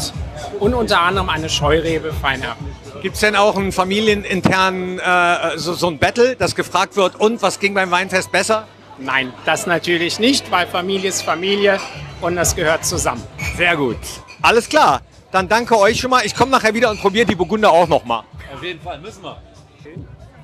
[0.60, 2.58] und unter anderem eine Scheurebe Feinherb.
[3.02, 7.42] Gibt es denn auch einen familieninternen, äh, so, so ein Battle, das gefragt wird, und
[7.42, 8.68] was ging beim Weinfest besser?
[9.00, 11.80] Nein, das natürlich nicht, weil Familie ist Familie
[12.22, 13.24] und das gehört zusammen.
[13.56, 13.98] Sehr gut.
[14.42, 15.02] Alles klar.
[15.32, 16.26] Dann danke euch schon mal.
[16.26, 18.24] Ich komme nachher wieder und probiere die Burgunder auch noch mal.
[18.54, 19.38] Auf jeden Fall müssen wir.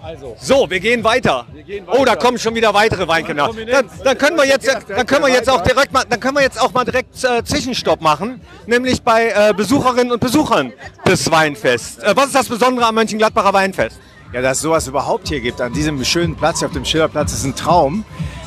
[0.04, 1.46] Also, So, wir gehen weiter.
[1.66, 2.16] gehen Oh, da weiter.
[2.18, 3.50] kommen schon wieder weitere Weinkenner.
[3.72, 6.42] Dann, dann können wir jetzt, dann können wir jetzt auch direkt mal, dann können wir
[6.44, 10.74] jetzt auch mal direkt äh, Zwischenstopp machen, nämlich bei äh, Besucherinnen und Besuchern
[11.08, 12.00] des Weinfests.
[12.00, 13.98] Äh, was ist das Besondere am Mönchengladbacher Weinfest?
[14.34, 17.32] Ja, dass es sowas überhaupt hier gibt, an diesem schönen Platz hier auf dem Schillerplatz,
[17.32, 18.04] ist ein Traum,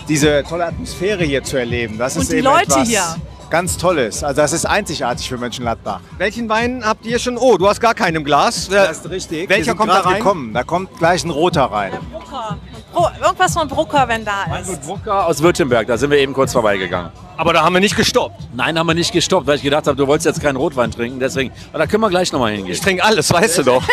[0.09, 1.97] diese tolle Atmosphäre hier zu erleben.
[1.97, 3.17] Das Und ist die eben Leute etwas hier.
[3.51, 4.25] Ganz Tolles.
[4.25, 6.01] Also das ist einzigartig für Mönchengladbach.
[6.19, 7.37] Welchen Wein habt ihr schon?
[7.39, 8.69] Oh, du hast gar keinen im Glas.
[8.69, 9.49] Äh, Das ist richtig.
[9.49, 10.19] Welcher kommt da rein?
[10.19, 10.53] gekommen.
[10.55, 11.93] Da kommt gleich ein roter rein.
[12.13, 12.59] Brucker.
[12.93, 14.51] Bro irgendwas von Brucker, wenn da ist.
[14.69, 17.11] Weingut Brucker aus Württemberg, da sind wir eben kurz vorbeigegangen.
[17.37, 18.41] Aber da haben wir nicht gestoppt.
[18.55, 21.21] Nein, haben wir nicht gestoppt, weil ich gedacht habe, du wolltest jetzt keinen Rotwein trinken.
[21.21, 22.73] Deswegen, aber da können wir gleich nochmal hingehen.
[22.73, 23.83] Ich trinke alles, weißt du doch.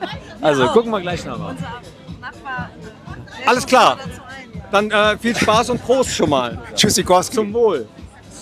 [0.42, 1.54] Also gucken wir gleich nochmal.
[3.46, 3.98] Alles klar.
[4.70, 6.58] Dann äh, viel Spaß und Prost schon mal.
[6.74, 7.34] Tschüssikowski.
[7.36, 7.86] Zum Wohl.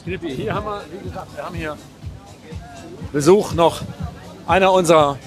[0.08, 1.76] Knippi, hier haben wir, wie gesagt, wir haben hier
[3.12, 3.82] Besuch noch
[4.46, 5.18] einer unserer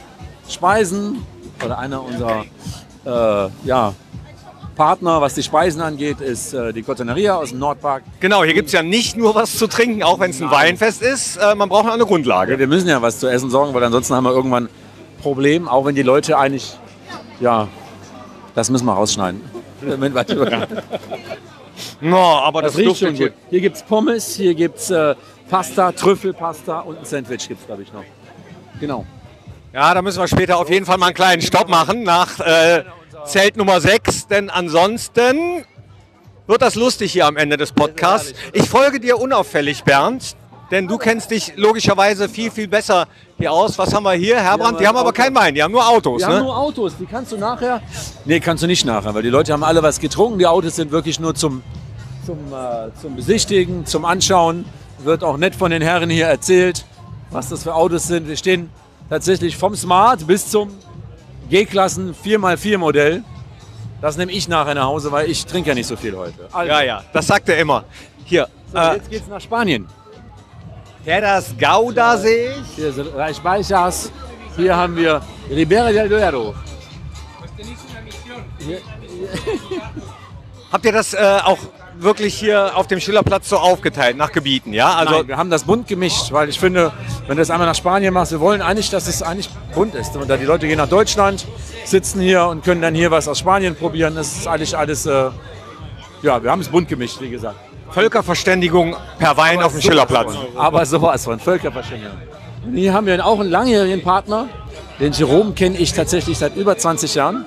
[0.49, 1.23] Speisen
[1.63, 2.45] oder einer unserer
[3.05, 3.93] äh, ja,
[4.75, 8.01] Partner, was die Speisen angeht, ist äh, die Cotoneria aus dem Nordpark.
[8.19, 11.03] Genau, hier gibt es ja nicht nur was zu trinken, auch wenn es ein Weinfest
[11.03, 11.37] ist.
[11.37, 12.57] Äh, man braucht auch eine Grundlage.
[12.57, 15.85] Wir müssen ja was zu essen sorgen, weil ansonsten haben wir irgendwann ein Problem, auch
[15.85, 16.75] wenn die Leute eigentlich,
[17.39, 17.67] ja,
[18.55, 19.41] das müssen wir rausschneiden.
[22.01, 23.33] No, aber das, Das riecht schon gut.
[23.49, 25.15] Hier gibt es Pommes, hier gibt es äh,
[25.49, 28.03] Pasta, Trüffelpasta und ein Sandwich gibt es, glaube ich, noch.
[28.79, 29.05] Genau.
[29.73, 32.83] Ja, da müssen wir später auf jeden Fall mal einen kleinen Stopp machen nach äh,
[33.25, 35.63] Zelt Nummer 6, denn ansonsten
[36.47, 38.33] wird das lustig hier am Ende des Podcasts.
[38.51, 40.35] Ich folge dir unauffällig, Bernd,
[40.71, 43.07] denn du kennst dich logischerweise viel, viel besser
[43.37, 43.77] hier aus.
[43.77, 44.79] Was haben wir hier, Herbrand?
[44.79, 46.35] Die haben aber kein Wein, die haben nur Autos, Wir ne?
[46.35, 47.81] haben nur Autos, die kannst du nachher.
[48.25, 50.39] Nee, kannst du nicht nachher, weil die Leute haben alle was getrunken.
[50.39, 51.61] Die Autos sind wirklich nur zum,
[52.25, 54.65] zum, äh, zum Besichtigen, zum Anschauen.
[54.99, 56.85] Wird auch nett von den Herren hier erzählt,
[57.31, 58.27] was das für Autos sind.
[58.27, 58.69] Wir stehen
[59.09, 60.69] tatsächlich vom Smart bis zum
[61.49, 63.23] G-Klassen 4x4 Modell.
[63.99, 66.47] Das nehme ich nachher nach Hause, weil ich trinke ja nicht so viel heute.
[66.51, 67.83] Also, Ja, ja, das sagt er immer.
[68.25, 69.87] Hier, so, äh, jetzt geht's nach Spanien.
[71.05, 72.75] Terras Gauda sehe ich.
[72.75, 74.11] Hier ist Reich Baixas.
[74.55, 76.53] Hier haben wir Ribera del Duero.
[80.71, 81.57] Habt ihr das äh, auch
[81.97, 84.95] wirklich hier auf dem Schillerplatz so aufgeteilt, nach Gebieten, ja?
[84.95, 86.93] Also, Nein, wir haben das bunt gemischt, weil ich finde,
[87.27, 90.15] wenn du das einmal nach Spanien machst, wir wollen eigentlich, dass es eigentlich bunt ist.
[90.15, 91.45] Und da die Leute gehen nach Deutschland,
[91.83, 94.15] sitzen hier und können dann hier was aus Spanien probieren.
[94.15, 95.29] Das ist eigentlich alles, äh,
[96.21, 97.59] ja, wir haben es bunt gemischt, wie gesagt.
[97.91, 100.33] Völkerverständigung per Wein auf dem Schillerplatz.
[100.55, 102.17] Aber sowas von Völkerverständigung.
[102.73, 104.47] Hier haben wir auch einen langjährigen Partner.
[104.99, 107.45] Den Jerome kenne ich tatsächlich seit über 20 Jahren.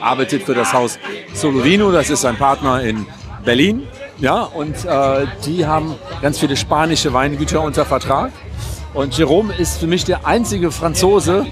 [0.00, 0.98] Arbeitet für das Haus
[1.34, 3.06] Solovino, das ist ein Partner in
[3.44, 3.82] Berlin.
[4.18, 8.32] Ja, und äh, die haben ganz viele spanische Weingüter unter Vertrag.
[8.94, 11.46] Und Jerome ist für mich der einzige Franzose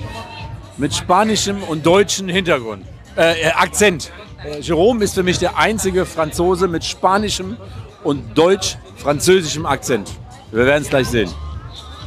[0.78, 2.84] mit spanischem und deutschem Hintergrund.
[3.16, 4.12] Äh, äh, Akzent.
[4.44, 7.56] Äh, Jerome ist für mich der einzige Franzose mit spanischem
[8.02, 10.10] und deutsch-französischem Akzent.
[10.52, 11.30] Wir werden es gleich sehen.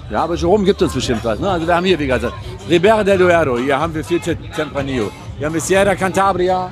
[0.09, 1.39] Ja, aber Jerome gibt uns bestimmt was.
[1.39, 1.49] Ne?
[1.49, 2.33] Also wir haben hier, wie gesagt,
[2.69, 5.11] Ribera del Duero, hier haben wir viel Te- Tempranillo.
[5.37, 6.71] Hier haben wir Sierra Cantabria,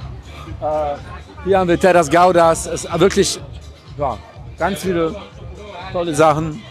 [0.62, 0.96] äh,
[1.44, 2.66] hier haben wir Terras Gaudas.
[2.66, 3.40] Es ist wirklich
[3.98, 4.18] ja,
[4.58, 5.16] ganz viele
[5.92, 6.62] tolle Sachen.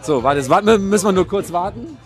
[0.00, 1.96] So, warte, jetzt müssen wir nur kurz warten.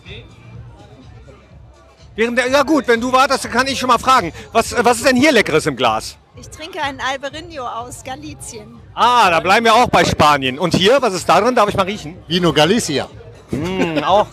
[2.16, 4.32] Während der, ja gut, wenn du wartest, dann kann ich schon mal fragen.
[4.52, 6.16] Was, äh, was ist denn hier Leckeres im Glas?
[6.34, 8.78] Ich trinke einen Albarino aus Galicien.
[8.94, 10.58] Ah, da bleiben wir auch bei Spanien.
[10.58, 11.54] Und hier, was ist da drin?
[11.54, 12.16] Darf ich mal riechen?
[12.26, 13.08] Vino Galicia.
[13.50, 14.26] Mm, auch.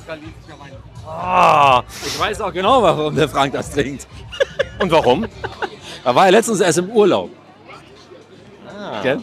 [1.05, 1.83] Ah.
[2.05, 4.07] Ich weiß auch genau, warum der Frank das trinkt.
[4.79, 5.27] Und warum?
[6.05, 7.29] Er war ja letztens erst im Urlaub.
[9.01, 9.21] Gell?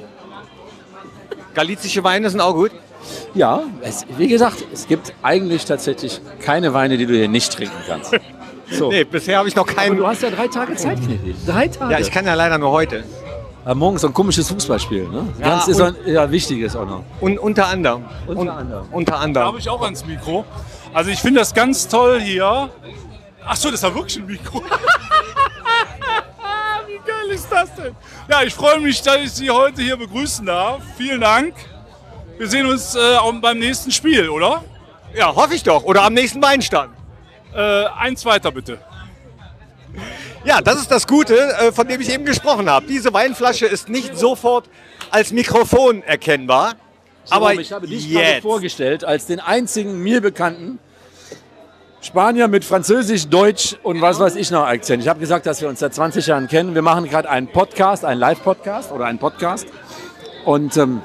[1.55, 2.73] Galizische Weine sind auch gut.
[3.35, 7.83] Ja, es, wie gesagt, es gibt eigentlich tatsächlich keine Weine, die du hier nicht trinken
[7.87, 8.15] kannst.
[8.71, 8.91] So.
[8.91, 9.93] Nee, bisher habe ich noch keinen.
[9.93, 11.35] Aber du hast ja drei Tage Zeit, Knippi.
[11.47, 11.93] Drei Tage.
[11.93, 13.05] Ja, ich kann ja leider nur heute.
[13.65, 15.29] Aber morgen so ein komisches Fußballspiel, ne?
[15.39, 17.03] Ja, Ganz ist ein, ja, wichtig ist auch noch.
[17.21, 18.05] Und unter anderem.
[18.27, 18.87] Unter Un- anderem.
[18.93, 19.47] Unter anderem.
[19.49, 20.45] habe ich auch ans Mikro.
[20.95, 22.71] Also ich finde das ganz toll hier.
[23.47, 24.63] Ach so, das war wirklich ein Mikro.
[26.87, 27.95] Wie geil ist das denn?
[28.29, 30.81] Ja, ich freue mich, dass ich Sie heute hier begrüßen darf.
[30.97, 31.55] Vielen Dank.
[32.39, 32.99] Wir sehen uns äh,
[33.41, 34.65] beim nächsten Spiel, oder?
[35.15, 35.85] Ja, hoffe ich doch.
[35.85, 36.93] Oder am nächsten Weinstand.
[37.55, 38.79] Äh, eins weiter bitte.
[40.45, 42.87] Ja, das ist das Gute, äh, von dem ich eben gesprochen habe.
[42.87, 44.69] Diese Weinflasche ist nicht sofort
[45.11, 46.75] als Mikrofon erkennbar.
[47.29, 48.43] Aber Aber ich habe dich gerade jetzt.
[48.43, 50.79] vorgestellt als den einzigen mir bekannten
[52.01, 55.03] Spanier mit Französisch, Deutsch und was weiß ich noch Akzent.
[55.03, 56.75] Ich habe gesagt, dass wir uns seit 20 Jahren kennen.
[56.75, 59.67] Wir machen gerade einen Podcast, einen Live-Podcast oder einen Podcast.
[60.47, 61.03] Und ähm,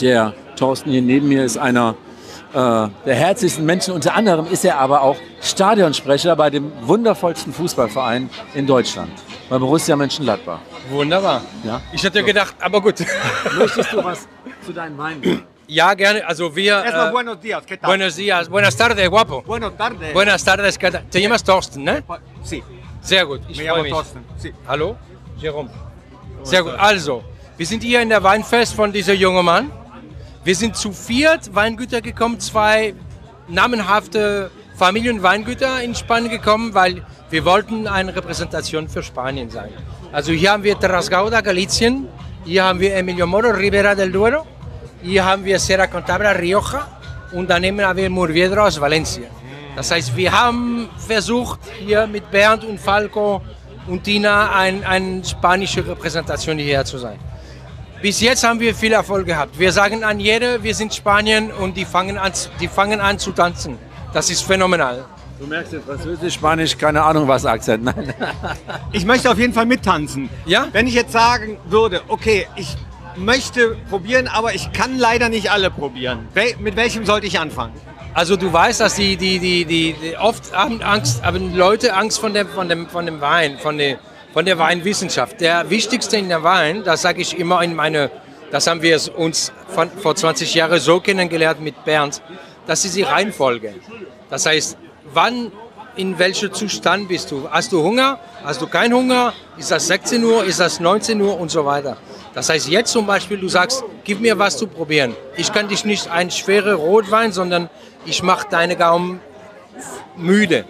[0.00, 2.05] der Thorsten hier neben mir ist einer äh,
[2.54, 3.92] der herzlichsten Menschen.
[3.94, 9.10] Unter anderem ist er aber auch Stadionsprecher bei dem wundervollsten Fußballverein in Deutschland,
[9.50, 10.60] bei Borussia Mönchengladbach.
[10.90, 11.42] Wunderbar.
[11.64, 11.80] Ja?
[11.92, 13.04] Ich hatte gedacht, aber gut.
[13.58, 14.26] Möchtest du was
[14.64, 15.42] zu deinen Weinen sagen?
[15.68, 16.26] Ja, gerne.
[16.26, 16.82] Also wir.
[16.84, 17.88] Erstmal äh, buenos dias, ¿qué tal?
[17.88, 18.48] Buenos días.
[18.48, 19.42] Buenas tardes, guapo.
[19.42, 20.12] Buenas tardes.
[20.12, 20.78] Buenas tardes.
[20.78, 21.04] ¿qué tal?
[21.10, 22.04] Te llamas Thorsten, ne?
[22.44, 22.62] Sí.
[23.00, 23.40] Sehr gut.
[23.48, 23.92] Ich freue mich.
[23.92, 24.24] Thorsten.
[24.38, 24.52] Sí.
[24.68, 24.96] Hallo?
[25.36, 25.70] Jerome.
[26.44, 26.74] Sehr gut.
[26.78, 27.22] Also,
[27.56, 29.70] wir sind hier in der Weinfest von dieser jungen Mann.
[30.46, 32.94] Wir sind zu viert Weingüter gekommen, zwei
[33.48, 39.70] namenhafte Familienweingüter in Spanien gekommen, weil wir wollten eine Repräsentation für Spanien sein.
[40.12, 42.06] Also hier haben wir Terras Gauda, Galicien,
[42.44, 44.46] hier haben wir Emilio Moro, Ribera del Duero,
[45.02, 46.86] hier haben wir Serra Contabra, Rioja
[47.32, 49.26] und daneben haben wir Murviedro aus Valencia.
[49.74, 53.42] Das heißt, wir haben versucht, hier mit Bernd und Falco
[53.88, 57.18] und Tina ein, eine spanische Repräsentation hierher zu sein.
[58.02, 59.58] Bis jetzt haben wir viel Erfolg gehabt.
[59.58, 63.32] Wir sagen an jede, wir sind Spanien und die fangen an, die fangen an zu
[63.32, 63.78] tanzen.
[64.12, 65.04] Das ist phänomenal.
[65.38, 67.84] Du merkst jetzt Französisch, Spanisch, keine Ahnung was Akzent.
[67.84, 68.14] Nein.
[68.92, 70.30] Ich möchte auf jeden Fall mittanzen.
[70.44, 70.68] Ja?
[70.72, 72.76] Wenn ich jetzt sagen würde, okay, ich
[73.16, 76.28] möchte probieren, aber ich kann leider nicht alle probieren.
[76.60, 77.74] Mit welchem sollte ich anfangen?
[78.14, 82.18] Also du weißt, dass die, die, die, die, die oft haben Angst, haben Leute Angst
[82.18, 83.98] von dem, von dem, von dem Wein, von der,
[84.36, 85.40] von der Weinwissenschaft.
[85.40, 88.10] Der wichtigste in der Wein, das sage ich immer in meine
[88.50, 92.20] Das haben wir uns von, vor 20 Jahren so kennengelernt mit Bernd.
[92.66, 93.72] Das ist die Reihenfolge.
[94.28, 94.76] Das heißt,
[95.14, 95.52] wann,
[95.96, 97.48] in welchem Zustand bist du?
[97.50, 98.20] Hast du Hunger?
[98.44, 99.32] Hast du keinen Hunger?
[99.56, 100.44] Ist das 16 Uhr?
[100.44, 101.40] Ist das 19 Uhr?
[101.40, 101.96] Und so weiter.
[102.34, 105.16] Das heißt, jetzt zum Beispiel, du sagst, gib mir was zu probieren.
[105.38, 107.70] Ich kann dich nicht ein schwerer Rotwein, sondern
[108.04, 109.18] ich mache deine Gaumen
[110.14, 110.66] müde.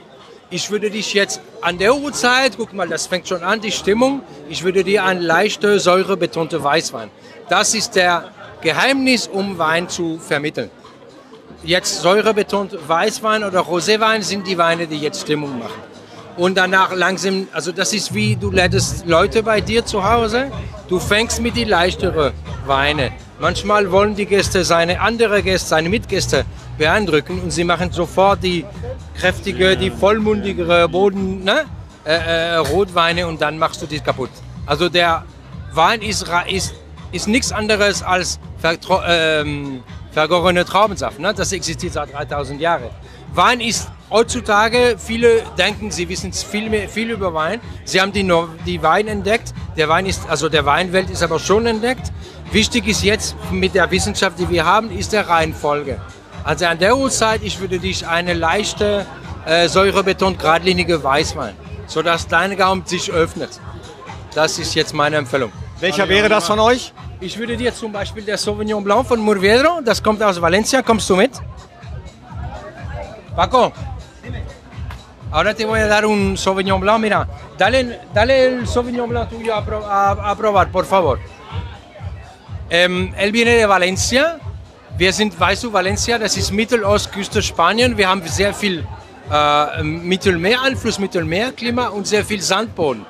[0.48, 4.22] Ich würde dich jetzt an der Uhrzeit, guck mal, das fängt schon an, die Stimmung,
[4.48, 7.10] ich würde dir einen leichter, säurebetonte Weißwein.
[7.48, 8.30] Das ist der
[8.60, 10.70] Geheimnis, um Wein zu vermitteln.
[11.64, 15.82] Jetzt säurebetont Weißwein oder Roséwein sind die Weine, die jetzt Stimmung machen.
[16.36, 20.52] Und danach langsam, also das ist wie, du lädst Leute bei dir zu Hause,
[20.86, 22.32] du fängst mit die leichteren
[22.66, 23.10] Weine.
[23.38, 26.44] Manchmal wollen die Gäste seine andere Gäste, seine Mitgäste
[26.78, 28.64] beeindrucken und sie machen sofort die
[29.18, 31.64] kräftige, die vollmundigere Boden, ne?
[32.06, 34.30] äh, äh, Rotweine und dann machst du die kaputt.
[34.64, 35.24] Also der
[35.72, 36.74] Wein ist, ist,
[37.12, 38.40] ist nichts anderes als
[39.06, 41.18] ähm, vergorene Traubensaft.
[41.18, 41.34] Ne?
[41.34, 42.90] Das existiert seit 3000 Jahren.
[43.34, 47.60] Wein ist heutzutage, viele denken, sie wissen viel, mehr, viel über Wein.
[47.84, 48.30] Sie haben die,
[48.64, 49.52] die Wein entdeckt.
[49.76, 52.12] Der Wein ist, also der Weinwelt ist aber schon entdeckt.
[52.52, 56.00] Wichtig ist jetzt mit der Wissenschaft, die wir haben, ist der Reihenfolge.
[56.44, 59.04] Also an der Uhrzeit, ich würde dich eine leichte,
[59.46, 61.54] äh, säurebetont geradlinige Weißwein,
[61.86, 63.60] sodass dein Gaumen sich öffnet.
[64.34, 65.50] Das ist jetzt meine Empfehlung.
[65.80, 66.92] Welcher wäre das von euch?
[67.20, 71.08] Ich würde dir zum Beispiel der Sauvignon Blanc von Murviedro, das kommt aus Valencia, kommst
[71.10, 71.32] du mit?
[73.34, 73.72] Paco,
[75.32, 77.26] ahora te voy a dar un Sauvignon Blanc, mira,
[77.58, 81.18] dale, dale el Sauvignon Blanc tuyo a, pro- a- a probar, por favor.
[82.70, 84.38] Ähm, él viene de Valencia.
[84.98, 87.96] Wir sind, weißt du, Valencia, das ist Mittelostküste Spanien.
[87.96, 88.84] Wir haben sehr viel
[89.30, 93.04] äh, Mittelmeer, Einfluss Mittelmeerklima und sehr viel Sandboden.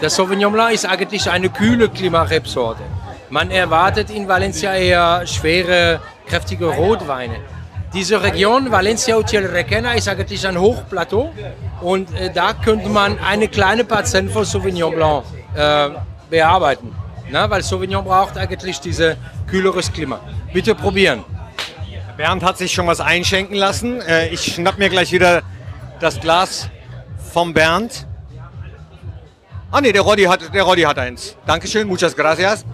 [0.00, 2.82] Der Sauvignon Blanc ist eigentlich eine kühle Klimarebsorte.
[3.30, 7.36] Man erwartet in Valencia eher schwere, kräftige Rotweine.
[7.94, 11.32] Diese Region, Valencia Utiel Requena, ist eigentlich ein Hochplateau
[11.80, 15.90] und äh, da könnte man eine kleine Parzelle von Sauvignon Blanc äh,
[16.28, 16.92] bearbeiten.
[17.30, 20.18] Na, weil Sauvignon braucht eigentlich dieses kühleres Klima.
[20.52, 21.24] Bitte probieren.
[22.16, 24.00] Bernd hat sich schon was einschenken lassen.
[24.00, 25.42] Äh, ich schnapp mir gleich wieder
[26.00, 26.68] das Glas
[27.32, 28.08] vom Bernd.
[29.70, 31.36] Ah nee, der Roddy hat, der Roddy hat eins.
[31.46, 32.64] Dankeschön, muchas gracias.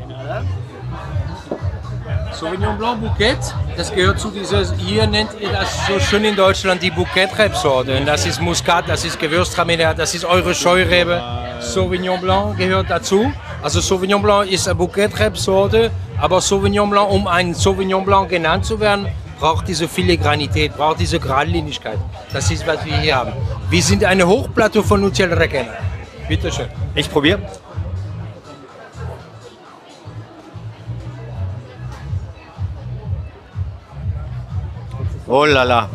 [2.40, 3.36] Sauvignon Blanc Bouquet,
[3.76, 8.00] das gehört zu dieser, hier nennt ihr das so schön in Deutschland die Bouquet-Rebsorte.
[8.06, 11.22] Das ist Muscat, das ist Gewürztraminer, das ist eure Scheurebe.
[11.60, 13.30] Sauvignon Blanc gehört dazu.
[13.62, 18.80] Also Sauvignon Blanc ist eine Bouquet-Rebsorte, aber Sauvignon Blanc, um ein Sauvignon Blanc genannt zu
[18.80, 21.98] werden, braucht diese Filigranität, braucht diese Geradlinigkeit.
[22.32, 23.32] Das ist, was wir hier haben.
[23.68, 25.74] Wir sind eine Hochplateau von Utiel Requena.
[26.26, 26.68] Bitte schön.
[26.94, 27.40] Ich probiere.
[35.30, 35.88] Oh la la.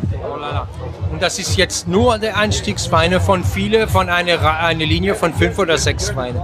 [1.12, 5.58] Und das ist jetzt nur der Einstiegsweine von viele, von einer, einer Linie von fünf
[5.58, 6.40] oder sechs Weinen.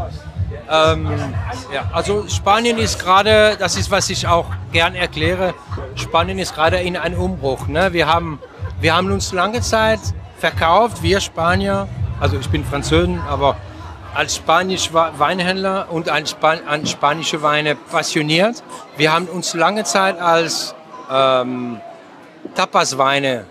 [0.71, 1.09] Ähm,
[1.73, 5.55] ja, also Spanien ist gerade, das ist, was ich auch gern erkläre,
[5.95, 7.67] Spanien ist gerade in einem Umbruch.
[7.67, 7.95] Ne?
[7.95, 8.39] Wir, haben,
[8.81, 10.01] wir haben uns lange Zeit
[10.37, 11.89] verkauft, wir Spanier,
[12.21, 13.57] also ich bin Französin, aber
[14.15, 18.63] als spanischer Weinhändler und an, Span an spanische Weine passioniert.
[18.99, 20.75] Wir haben uns lange Zeit als
[21.11, 21.81] ähm,
[22.55, 23.45] Tapasweine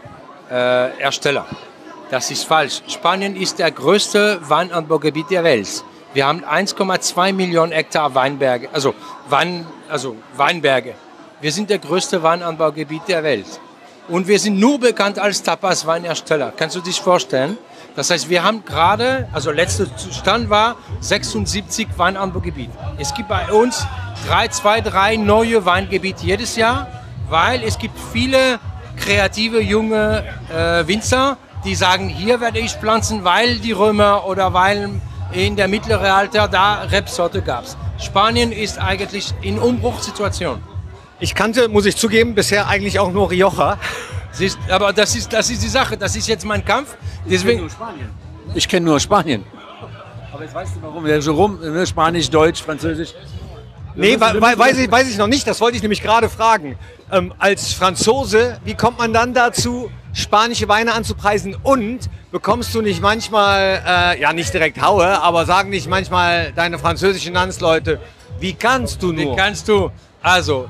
[0.50, 1.10] äh.
[2.10, 2.82] Das ist falsch.
[2.88, 5.84] Spanien ist der größte Weinanbaugebiet der Welt.
[6.14, 8.94] Wir haben 1,2 Millionen Hektar Weinberge, also,
[9.30, 10.96] Wein, also Weinberge.
[11.40, 13.46] Wir sind der größte Weinanbaugebiet der Welt.
[14.10, 16.52] Und wir sind nur bekannt als Tapas-Weinersteller.
[16.58, 17.58] Kannst du dich vorstellen?
[17.96, 22.74] Das heißt, wir haben gerade, also letzter Stand war 76 Weinanbaugebiete.
[22.98, 23.88] Es gibt bei uns
[24.28, 26.88] drei, zwei, drei neue Weingebiete jedes Jahr,
[27.30, 28.60] weil es gibt viele
[29.02, 34.90] kreative junge äh, Winzer, die sagen, hier werde ich pflanzen, weil die Römer oder weil
[35.34, 37.66] in der mittleren Alter da Rebsorte gab
[38.00, 40.62] Spanien ist eigentlich in Umbruchssituation.
[41.20, 43.78] Ich kannte, muss ich zugeben, bisher eigentlich auch nur Rioja.
[44.32, 46.96] Siehst, aber das ist, das ist die Sache, das ist jetzt mein Kampf.
[47.30, 47.70] Deswegen,
[48.56, 49.44] Ich kenne nur Spanien.
[50.34, 51.06] Aber jetzt weißt du warum.
[51.06, 51.86] Der so rum, ne?
[51.86, 53.14] Spanisch, Deutsch, Französisch.
[53.96, 55.48] Nee, wa- wa- weiß ich, weiß ich noch nicht.
[55.48, 56.78] Das wollte ich nämlich gerade fragen.
[57.12, 61.56] Ähm, als Franzose, wie kommt man dann dazu, spanische Weine anzupreisen?
[61.62, 66.80] Und bekommst du nicht manchmal, äh, ja nicht direkt Haue, aber sagen nicht manchmal deine
[66.80, 68.00] französischen Landsleute,
[68.40, 69.34] wie kannst du nur?
[69.34, 69.92] Wie kannst du?
[70.24, 70.68] Also,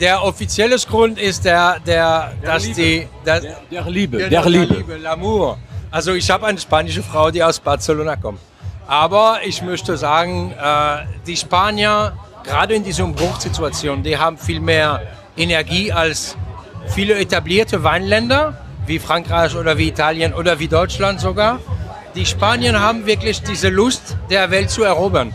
[0.00, 2.74] der offizielle Grund ist der, der, dass Liebe.
[2.80, 4.96] die, der, Der Liebe, der, der Liebe.
[5.02, 5.56] L'amour.
[5.90, 8.38] Also ich habe eine spanische Frau, die aus Barcelona kommt.
[8.86, 12.14] Aber ich möchte sagen, äh, die Spanier
[12.44, 15.02] gerade in dieser Bruchsituation, die haben viel mehr
[15.36, 16.36] Energie als
[16.88, 21.60] viele etablierte Weinländer, wie Frankreich oder wie Italien oder wie Deutschland sogar.
[22.14, 25.32] Die Spanier haben wirklich diese Lust, der Welt zu erobern.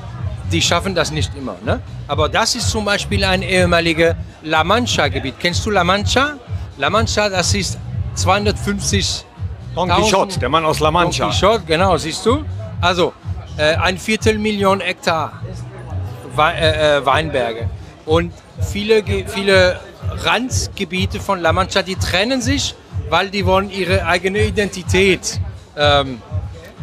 [0.51, 1.55] Die schaffen das nicht immer.
[1.65, 1.81] Ne?
[2.07, 5.35] Aber das ist zum Beispiel ein ehemaliges La Mancha-Gebiet.
[5.39, 6.33] Kennst du La Mancha?
[6.77, 7.79] La Mancha, das ist
[8.13, 9.25] 250
[9.75, 11.23] Don Quixote, der Mann aus La Mancha.
[11.23, 12.43] Don Quixote, genau, siehst du?
[12.79, 13.13] Also
[13.57, 15.41] äh, ein Viertelmillion Hektar
[16.37, 17.69] äh, äh, Weinberge.
[18.05, 19.79] Und viele, viele
[20.09, 22.75] Randgebiete von La Mancha, die trennen sich,
[23.09, 25.39] weil die wollen ihre eigene Identität,
[25.77, 26.21] ähm,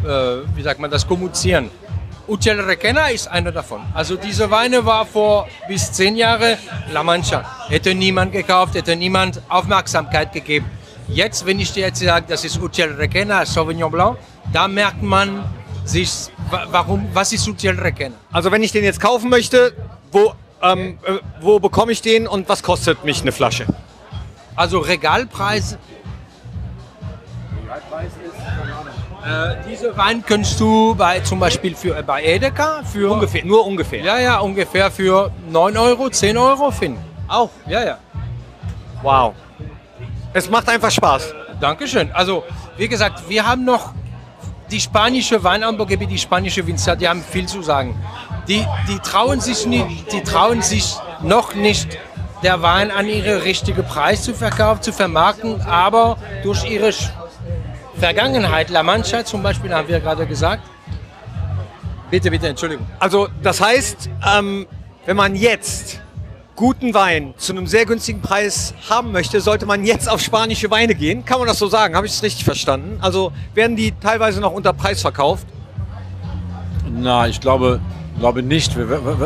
[0.04, 0.08] äh,
[0.54, 1.70] wie sagt man das, kommunizieren.
[2.26, 3.82] Utiel Requena ist einer davon.
[3.92, 6.56] Also diese Weine war vor bis zehn Jahre
[6.90, 7.44] La Mancha.
[7.68, 10.70] Hätte niemand gekauft, hätte niemand Aufmerksamkeit gegeben.
[11.08, 14.16] Jetzt, wenn ich dir jetzt sage, das ist Utiel Requena, Sauvignon Blanc,
[14.52, 15.44] da merkt man
[15.84, 16.10] sich,
[16.50, 18.14] wa- warum, was ist Utiel Requena?
[18.32, 19.72] Also wenn ich den jetzt kaufen möchte,
[20.12, 20.32] wo,
[20.62, 23.66] ähm, äh, wo bekomme ich den und was kostet mich eine Flasche?
[24.56, 25.76] Also Regalpreis.
[29.24, 33.10] Äh, diese Wein kannst du bei, zum Beispiel für, bei Edeka für...
[33.10, 34.02] Ungefähr, nur ungefähr.
[34.04, 37.02] Ja, ja, ungefähr für 9 Euro, 10 Euro finden.
[37.26, 37.48] Auch?
[37.66, 37.98] Ja, ja.
[39.02, 39.34] Wow.
[40.34, 41.34] Es macht einfach Spaß.
[41.58, 42.10] Dankeschön.
[42.12, 42.44] Also,
[42.76, 43.94] wie gesagt, wir haben noch
[44.74, 47.94] die spanische Weinanbaugebiete, die spanische Winzer, die haben viel zu sagen.
[48.48, 51.96] Die, die, trauen sich nicht, die trauen sich noch nicht,
[52.42, 56.90] der Wein an ihren richtigen Preis zu verkaufen, zu vermarkten, aber durch ihre
[57.96, 60.64] Vergangenheit, La Mancha zum Beispiel, haben wir gerade gesagt.
[62.10, 62.84] Bitte, bitte, Entschuldigung.
[62.98, 64.66] Also das heißt, ähm,
[65.06, 66.00] wenn man jetzt
[66.56, 70.94] guten Wein zu einem sehr günstigen Preis haben möchte, sollte man jetzt auf spanische Weine
[70.94, 71.24] gehen.
[71.24, 71.96] Kann man das so sagen?
[71.96, 72.98] Habe ich es richtig verstanden?
[73.00, 75.46] Also werden die teilweise noch unter Preis verkauft?
[76.88, 77.80] Na, ich glaube,
[78.18, 78.76] glaube nicht.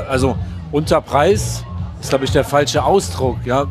[0.09, 0.37] Also
[0.72, 1.64] unter Preis
[2.01, 3.39] ist, glaube ich, der falsche Ausdruck.
[3.45, 3.66] Ja.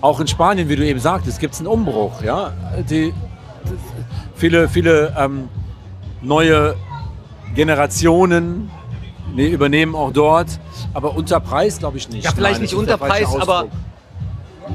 [0.00, 2.22] Auch in Spanien, wie du eben sagtest, gibt es einen Umbruch.
[2.22, 2.52] Ja.
[2.88, 3.12] Die,
[4.34, 5.48] viele viele ähm,
[6.22, 6.74] neue
[7.54, 8.70] Generationen
[9.36, 10.58] übernehmen auch dort.
[10.94, 12.24] Aber unter Preis glaube ich nicht.
[12.24, 13.66] Ja, vielleicht Nein, nicht unter Preis, aber,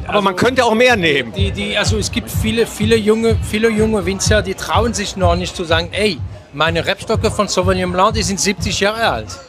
[0.07, 1.33] aber man könnte auch mehr nehmen.
[1.33, 5.35] Die, die, also es gibt viele, viele junge, viele junge Winzer, die trauen sich noch
[5.35, 6.19] nicht zu sagen, ey,
[6.53, 9.39] meine Rebstocke von Sauvignon Blanc, die sind 70 Jahre alt.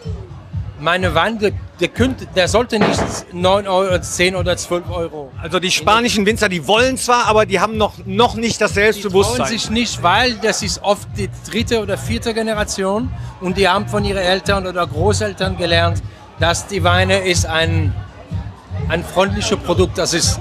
[0.80, 3.00] Meine Wein, der, der, könnte, der sollte nicht
[3.32, 5.30] 9 Euro, 10 oder 12 Euro.
[5.40, 8.80] Also die spanischen Winzer, die wollen zwar, aber die haben noch, noch nicht das Die
[8.80, 9.46] trauen Selbstbewusstsein.
[9.46, 13.10] sich nicht, weil das ist oft die dritte oder vierte Generation
[13.40, 16.02] und die haben von ihren Eltern oder Großeltern gelernt,
[16.40, 17.92] dass die Weine ist ein,
[18.88, 19.98] ein freundliches Produkt.
[19.98, 20.40] Das ist,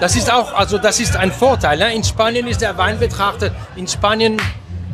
[0.00, 1.78] das ist auch, also das ist ein Vorteil.
[1.78, 1.94] Ne?
[1.94, 3.52] In Spanien ist der Wein betrachtet.
[3.76, 4.36] In Spanien,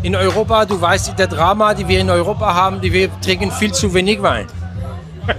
[0.03, 3.73] in Europa, du weißt, der Drama, die wir in Europa haben, die wir trinken viel
[3.73, 4.47] zu wenig Wein.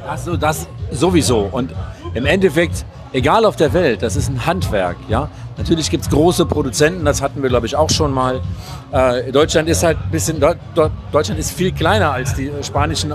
[0.08, 1.50] Also das sowieso.
[1.52, 1.72] Und
[2.14, 4.98] im Endeffekt, egal auf der Welt, das ist ein Handwerk.
[5.10, 5.30] Ja?
[5.58, 8.42] Natürlich gibt es große Produzenten, das hatten wir, glaube ich, auch schon mal.
[8.92, 13.14] Äh, Deutschland ist halt bisschen, Deu- Deu- Deutschland ist viel kleiner als die spanischen,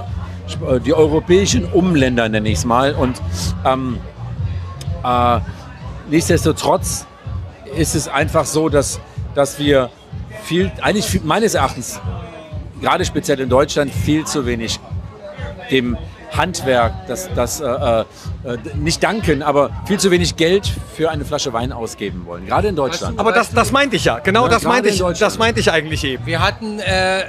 [0.84, 2.94] die europäischen Umländer, nenne ich es mal.
[2.94, 3.20] Und
[3.64, 3.98] ähm,
[5.04, 5.40] äh,
[6.10, 7.06] nichtsdestotrotz
[7.76, 9.00] ist es einfach so, dass,
[9.34, 9.90] dass wir
[10.42, 12.00] viel, eigentlich viel, meines Erachtens,
[12.80, 14.80] gerade speziell in Deutschland, viel zu wenig
[15.70, 15.96] dem
[16.32, 18.04] Handwerk, das, das äh, äh,
[18.74, 22.76] nicht danken, aber viel zu wenig Geld für eine Flasche Wein ausgeben wollen, gerade in
[22.76, 23.18] Deutschland.
[23.18, 24.18] Aber das, das meinte ich ja.
[24.18, 25.18] Genau Ja, das meinte in ich.
[25.18, 26.26] Das meinte ich eigentlich eben.
[26.26, 27.24] Wir hatten äh,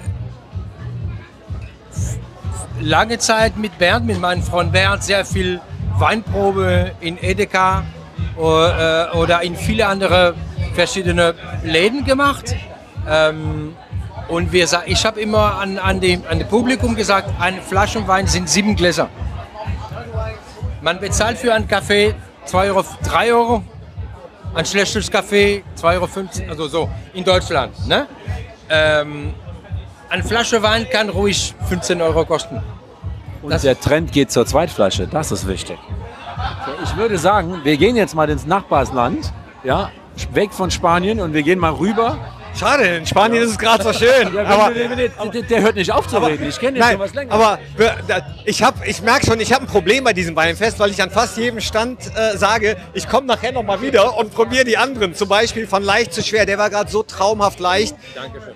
[2.79, 5.61] lange Zeit mit Bernd, mit meinem Freund Bernd, sehr viel
[5.97, 7.83] Weinprobe in Edeka
[8.37, 10.33] äh, oder in viele andere
[10.73, 12.55] verschiedene Läden gemacht.
[13.07, 13.75] Ähm,
[14.27, 18.27] und wir, ich habe immer an, an, dem, an dem Publikum gesagt, eine Flasche Wein
[18.27, 19.09] sind sieben Gläser.
[20.81, 22.13] Man bezahlt für einen Kaffee
[22.45, 23.63] 2 Euro, 3 Euro,
[24.53, 27.87] ein schlechtes Kaffee 2,50 Euro, also so in Deutschland.
[27.87, 28.07] Ne?
[28.69, 29.33] Ähm,
[30.09, 32.61] eine Flasche Wein kann ruhig 15 Euro kosten.
[33.41, 35.77] Und der Trend geht zur Zweitflasche, das ist wichtig.
[36.65, 39.31] So, ich würde sagen, wir gehen jetzt mal ins Nachbarsland,
[39.63, 39.91] ja,
[40.33, 42.17] weg von Spanien und wir gehen mal rüber.
[42.59, 44.33] Schade, in Spanien ist es gerade so schön.
[44.33, 46.91] Ja, aber, der, der, der, der hört nicht auf zu reden, ich kenne den Nein,
[46.91, 47.31] schon was länger.
[47.31, 47.59] aber
[48.43, 51.09] ich, hab, ich merke schon, ich habe ein Problem bei diesem Weinfest, weil ich an
[51.09, 55.13] fast jedem Stand äh, sage, ich komme nachher noch mal wieder und probiere die anderen.
[55.15, 57.95] Zum Beispiel von leicht zu schwer, der war gerade so traumhaft leicht.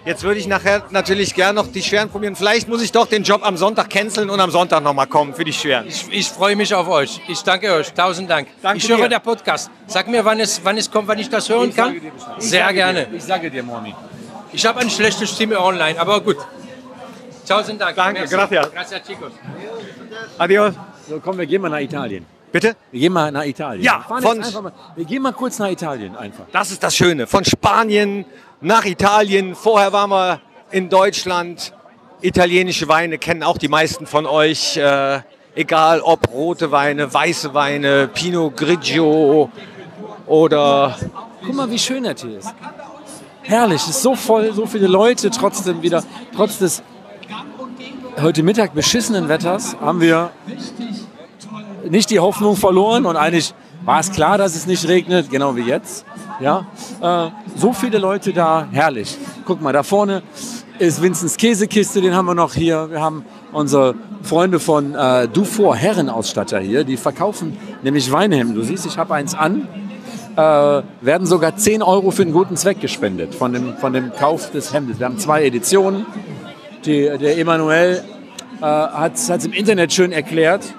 [0.05, 2.35] Jetzt würde ich nachher natürlich gerne noch die schweren probieren.
[2.35, 5.33] Vielleicht muss ich doch den Job am Sonntag canceln und am Sonntag noch mal kommen
[5.33, 5.87] für die schweren.
[5.87, 7.21] Ich, ich freue mich auf euch.
[7.29, 7.93] Ich danke euch.
[7.93, 8.49] Tausend Dank.
[8.61, 9.09] Danke ich höre dir.
[9.09, 9.71] der Podcast.
[9.87, 12.01] Sag mir, wann es, wann es kommt, wann ich das hören kann.
[12.37, 13.07] Sehr gerne.
[13.13, 13.92] Ich sage dir, Moni.
[14.53, 16.37] Ich habe eine schlechte Stimme online, aber gut.
[17.47, 17.95] Tausend Dank.
[17.95, 18.35] Danke, Merci.
[18.35, 18.71] gracias.
[18.71, 19.31] Gracias, chicos.
[20.37, 20.73] Adios.
[21.09, 22.25] So, komm, wir gehen mal nach Italien.
[22.51, 22.75] Bitte?
[22.91, 23.83] Wir gehen mal nach Italien.
[23.83, 26.45] Ja, Wir von- mal, wir gehen mal kurz nach Italien einfach.
[26.51, 27.27] Das ist das Schöne.
[27.27, 28.25] Von Spanien
[28.61, 29.55] nach Italien.
[29.55, 30.39] Vorher waren wir
[30.71, 31.73] in Deutschland.
[32.21, 34.77] Italienische Weine kennen auch die meisten von euch.
[34.77, 35.19] Äh,
[35.55, 39.49] egal ob rote Weine, weiße Weine, Pinot Grigio
[40.27, 40.95] oder.
[41.45, 42.53] Guck mal, wie schön das hier ist.
[43.45, 46.01] Herrlich, es ist so voll, so viele Leute trotzdem wieder,
[46.33, 46.81] trotz des
[48.21, 50.31] heute Mittag beschissenen Wetters haben wir
[51.89, 55.63] nicht die Hoffnung verloren und eigentlich war es klar, dass es nicht regnet, genau wie
[55.63, 56.05] jetzt.
[56.39, 56.67] Ja,
[57.01, 59.17] äh, so viele Leute da, herrlich.
[59.45, 60.23] Guck mal, da vorne
[60.79, 62.89] ist Vinzens Käsekiste, den haben wir noch hier.
[62.89, 68.55] Wir haben unsere Freunde von äh, Dufour Herrenausstatter hier, die verkaufen nämlich Weinhemden.
[68.55, 69.67] Du siehst, ich habe eins an.
[70.35, 74.49] Äh, werden sogar 10 Euro für einen guten Zweck gespendet von dem, von dem Kauf
[74.51, 74.99] des Hemdes.
[74.99, 76.07] Wir haben zwei Editionen.
[76.85, 78.03] Die, der Emanuel
[78.59, 80.73] äh, hat es im Internet schön erklärt.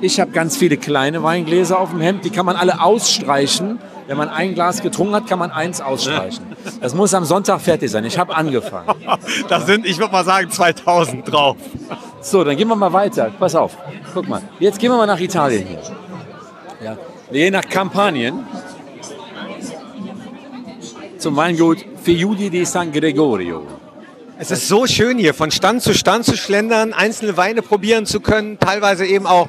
[0.00, 3.78] Ich habe ganz viele kleine Weingläser auf dem Hemd, die kann man alle ausstreichen.
[4.06, 6.44] Wenn man ein Glas getrunken hat, kann man eins ausstreichen.
[6.80, 8.04] Das muss am Sonntag fertig sein.
[8.04, 8.88] Ich habe angefangen.
[9.48, 11.56] Da sind, ich würde mal sagen, 2000 drauf.
[12.20, 13.30] So, dann gehen wir mal weiter.
[13.38, 13.76] Pass auf.
[14.12, 14.42] Guck mal.
[14.60, 15.80] Jetzt gehen wir mal nach Italien hier.
[16.82, 16.96] Ja.
[17.30, 18.46] Wir gehen nach Kampanien.
[21.24, 23.62] Zum Weingut Fiudi di San Gregorio.
[24.38, 28.20] Es ist so schön hier, von Stand zu Stand zu schlendern, einzelne Weine probieren zu
[28.20, 29.48] können, teilweise eben auch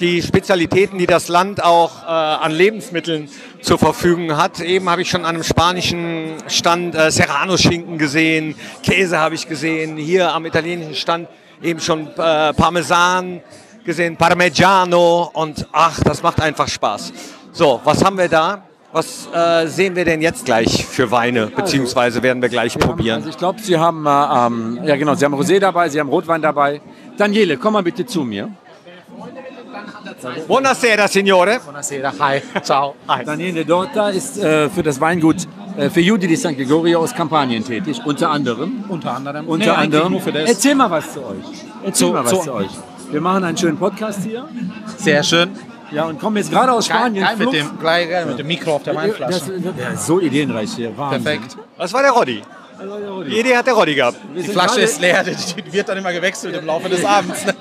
[0.00, 3.28] die Spezialitäten, die das Land auch äh, an Lebensmitteln
[3.60, 4.60] zur Verfügung hat.
[4.60, 9.98] Eben habe ich schon an einem spanischen Stand äh, Serrano-Schinken gesehen, Käse habe ich gesehen,
[9.98, 11.28] hier am italienischen Stand
[11.62, 13.42] eben schon äh, Parmesan
[13.84, 17.12] gesehen, Parmigiano und ach, das macht einfach Spaß.
[17.52, 18.64] So, was haben wir da?
[18.92, 23.16] Was äh, sehen wir denn jetzt gleich für Weine, beziehungsweise werden wir gleich probieren?
[23.16, 26.10] Also ich glaube, Sie haben, äh, ähm, ja genau, Sie haben Rosé dabei, Sie haben
[26.10, 26.80] Rotwein dabei.
[27.16, 28.50] Daniele, komm mal bitte zu mir.
[30.46, 31.58] Buonasera, Signore.
[31.64, 32.94] Buonasera, hi, ciao.
[33.24, 37.64] Daniele Dorta ist äh, für das Weingut äh, für Judi di San Gregorio aus Kampanien
[37.64, 38.84] tätig, unter anderem.
[38.88, 39.48] Unter anderem.
[39.48, 40.12] Unter Nee, anderem.
[40.12, 40.48] nur für das.
[40.50, 41.36] Erzähl mal was zu euch.
[41.82, 42.70] Erzähl Zu- mal was zu- zu euch.
[43.10, 44.46] Wir machen einen schönen Podcast hier.
[44.98, 45.50] Sehr schön.
[45.92, 47.24] Ja, und kommen jetzt gerade aus Geil- Spanien.
[47.24, 49.52] geil mit flugs- dem- gleich geil mit dem Mikro auf der Weinflasche.
[49.94, 50.96] Ist so ideenreich hier.
[50.96, 51.22] Wahnsinn.
[51.24, 51.56] Perfekt.
[51.78, 52.42] Das war der Roddy.
[53.28, 54.18] Die Idee hat der Roddy gehabt.
[54.36, 57.44] Die Flasche ist leer, die die wird dann immer gewechselt im Laufe des Abends.
[57.46, 57.54] ne?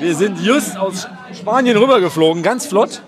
[0.00, 3.00] Wir sind just aus Spanien rübergeflogen, ganz flott.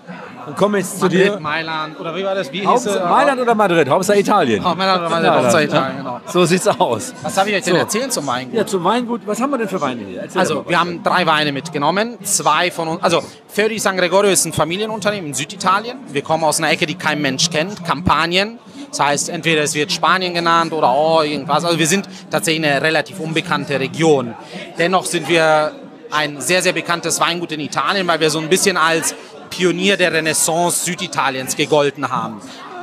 [0.47, 1.39] Und kommen jetzt zu Madrid, dir.
[1.39, 2.51] Mailand, oder wie war das?
[2.51, 2.95] Wie hieß es?
[2.95, 3.89] Mailand oder Madrid?
[3.89, 4.63] Hauptsache Italien.
[4.65, 6.03] Oh, Mailand oder Madrid, Ja, Hauptsache das, Italien, ne?
[6.03, 6.19] genau.
[6.25, 7.13] So sieht's aus.
[7.21, 7.79] Was darf ich euch denn So.
[7.79, 8.55] erzählen zum Weingut?
[8.55, 9.21] Ja, zum Weingut.
[9.25, 10.21] Was haben wir denn für Weine hier?
[10.21, 12.17] Erzähl Also, wir haben drei Weine mitgenommen.
[12.23, 13.03] Zwei von uns.
[13.03, 15.97] Also, Fiori San Gregorio ist ein Familienunternehmen in Süditalien.
[16.11, 18.59] Wir kommen aus einer Ecke, die kein Mensch kennt, Kampanien.
[18.89, 21.65] Das heißt, entweder es wird Spanien genannt oder oh, irgendwas.
[21.65, 24.33] Also, wir sind tatsächlich eine relativ unbekannte Region.
[24.77, 25.73] Dennoch sind wir
[26.09, 29.13] ein sehr, sehr bekanntes Weingut in Italien, weil wir so ein bisschen als
[29.57, 32.39] Pionier der Renaissance Süditaliens gegolten haben.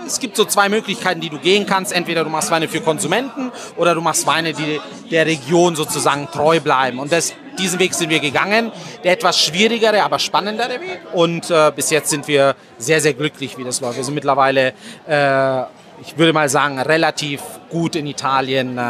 [0.07, 1.93] Es gibt so zwei Möglichkeiten, die du gehen kannst.
[1.93, 6.59] Entweder du machst Weine für Konsumenten oder du machst Weine, die der Region sozusagen treu
[6.59, 6.99] bleiben.
[6.99, 8.73] Und das, diesen Weg sind wir gegangen.
[9.05, 11.01] Der etwas schwierigere, aber spannendere Weg.
[11.13, 13.97] Und äh, bis jetzt sind wir sehr, sehr glücklich, wie das läuft.
[13.97, 14.75] Wir sind mittlerweile,
[15.09, 15.63] äh,
[16.03, 18.83] ich würde mal sagen, relativ gut in Italien äh,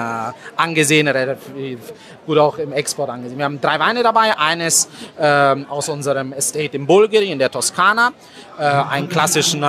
[0.57, 1.81] angesehen, relativ
[2.27, 3.39] gut auch im Export angesehen.
[3.39, 4.37] Wir haben drei Weine dabei.
[4.37, 8.13] Eines ähm, aus unserem Estate in Bulgari, in der Toskana.
[8.59, 9.67] Äh, einen klassischen äh,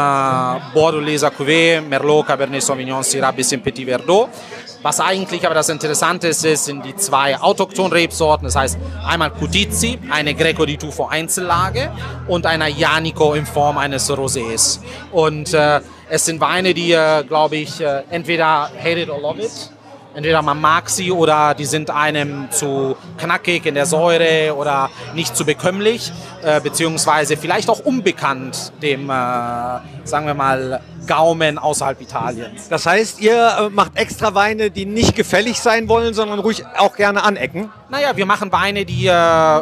[0.74, 4.30] Bordeaux-Leser Cuvée, Merlot, Cabernet Sauvignon, Syrah, bisschen Petit Verdot.
[4.82, 8.46] Was eigentlich aber das Interessante ist, sind die zwei autochthonen Rebsorten.
[8.46, 8.78] Das heißt
[9.08, 11.92] einmal Cutizi, eine Greco di Tufo Einzellage
[12.28, 14.80] und einer Janico in Form eines Rosés.
[15.12, 19.42] Und äh, es sind Weine, die, äh, glaube ich, äh, entweder hate it or love
[19.42, 19.72] it.
[20.16, 25.36] Entweder man mag sie oder die sind einem zu knackig in der Säure oder nicht
[25.36, 29.14] zu bekömmlich, äh, beziehungsweise vielleicht auch unbekannt dem, äh,
[30.06, 32.70] sagen wir mal, Gaumen außerhalb Italiens.
[32.70, 36.96] Das heißt, ihr äh, macht extra Weine, die nicht gefällig sein wollen, sondern ruhig auch
[36.96, 37.70] gerne anecken.
[37.90, 39.62] Naja, wir machen Weine, die äh,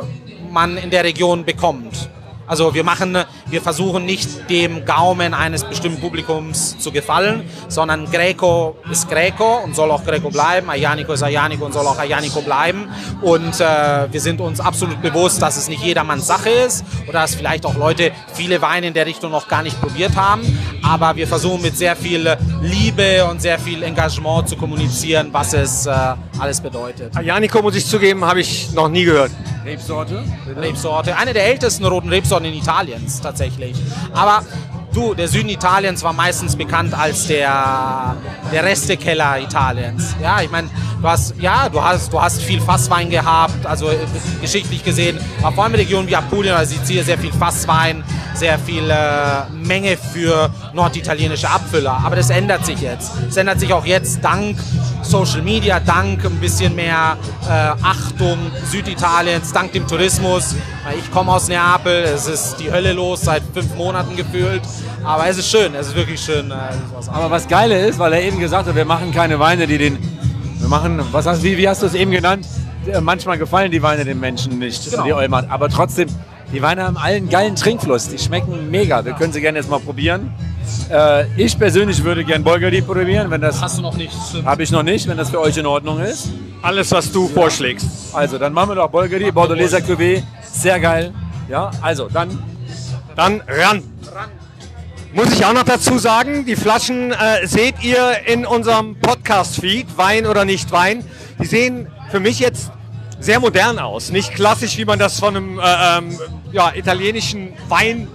[0.52, 2.10] man in der Region bekommt.
[2.46, 3.18] Also wir machen,
[3.48, 9.76] wir versuchen nicht dem Gaumen eines bestimmten Publikums zu gefallen, sondern Greco ist Greco und
[9.76, 12.90] soll auch Greco bleiben, Ayanico ist Ayanico und soll auch Ayanico bleiben.
[13.22, 17.36] Und äh, wir sind uns absolut bewusst, dass es nicht jedermanns Sache ist oder dass
[17.36, 20.42] vielleicht auch Leute viele Weine in der Richtung noch gar nicht probiert haben.
[20.84, 25.86] Aber wir versuchen mit sehr viel Liebe und sehr viel Engagement zu kommunizieren, was es
[25.86, 25.92] äh,
[26.40, 27.16] alles bedeutet.
[27.16, 29.32] Ayanico, muss ich zugeben, habe ich noch nie gehört.
[29.66, 30.24] Rebsorte?
[30.58, 31.16] Rebsorte.
[31.16, 33.76] Eine der ältesten roten Rebsorten in Italiens tatsächlich.
[34.14, 34.44] Aber
[34.94, 38.16] du, der Süden Italiens war meistens bekannt als der,
[38.52, 40.16] der Restekeller Italiens.
[40.22, 40.70] Ja, ich meine,
[41.04, 43.98] Du hast, ja, du hast, du hast viel Fasswein gehabt, also äh,
[44.40, 45.20] geschichtlich gesehen,
[45.54, 49.98] vor allem in Regionen wie Apulien oder Sizilien sehr viel Fasswein, sehr viel äh, Menge
[49.98, 52.00] für norditalienische Abfüller.
[52.04, 53.12] Aber das ändert sich jetzt.
[53.30, 54.58] Es ändert sich auch jetzt dank
[55.02, 57.50] Social Media, dank ein bisschen mehr äh,
[57.84, 58.38] Achtung
[58.72, 60.56] Süditaliens, dank dem Tourismus.
[60.98, 64.62] Ich komme aus Neapel, es ist die Hölle los seit fünf Monaten gefühlt.
[65.04, 66.52] Aber es ist schön, es ist wirklich schön.
[66.52, 66.56] Äh,
[67.08, 69.98] Aber was Geile ist, weil er eben gesagt hat, wir machen keine Weine, die den.
[70.60, 72.48] Wir machen, was hast, wie, wie hast du es eben genannt?
[72.88, 75.04] Äh, Manchmal gefallen die Weine den Menschen nicht, Genau.
[75.04, 75.44] die Olmer.
[75.50, 76.08] Aber trotzdem,
[76.54, 78.10] die Weine haben allen geilen Trinkfluss.
[78.10, 79.04] Die schmecken mega.
[79.04, 80.32] Wir können sie gerne jetzt mal probieren.
[80.90, 83.60] Äh, ich persönlich würde gern Bolgari probieren, wenn das.
[83.60, 84.14] Hast du noch nicht?
[84.46, 86.30] Habe ich noch nicht, wenn das für euch in Ordnung ist.
[86.62, 87.88] Alles, was du vorschlägst.
[88.14, 90.22] Also, dann machen wir doch Bolgari, Bordelaise Cuvée.
[90.44, 91.12] Sehr geil.
[91.50, 92.38] Ja, also, dann.
[93.16, 93.84] Dann ran.
[95.14, 100.26] Muss ich auch noch dazu sagen, die Flaschen äh, seht ihr in unserem Podcast-Feed, Wein
[100.26, 101.04] oder nicht Wein.
[101.40, 102.72] Die sehen für mich jetzt
[103.24, 104.12] sehr modern aus.
[104.12, 106.20] Nicht klassisch, wie man das von einem äh, ähm,
[106.52, 108.08] ja, italienischen Wein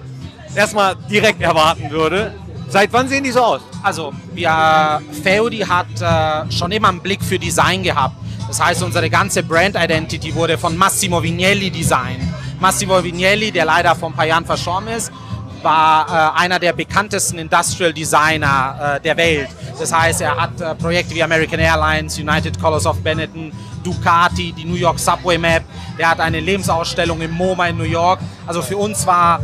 [0.55, 2.35] erstmal direkt erwarten würde.
[2.69, 3.63] Seit wann sehen die so aus?
[3.83, 8.17] Also, wir, Feudi hat äh, schon immer einen Blick für Design gehabt.
[8.47, 12.23] Das heißt, unsere ganze Brand Identity wurde von Massimo Vignelli designt.
[12.61, 15.11] Massimo Vignelli, der leider vor ein paar Jahren verstorben ist,
[15.63, 19.49] war äh, einer der bekanntesten Industrial Designer äh, der Welt.
[19.79, 23.53] Das heißt, er hat äh, Projekte wie American Airlines, United Colors of Benetton,
[23.83, 25.63] Ducati, die New York Subway Map.
[25.99, 28.21] Der hat eine Lebensausstellung im MoMA in New York.
[28.47, 29.41] Also für uns war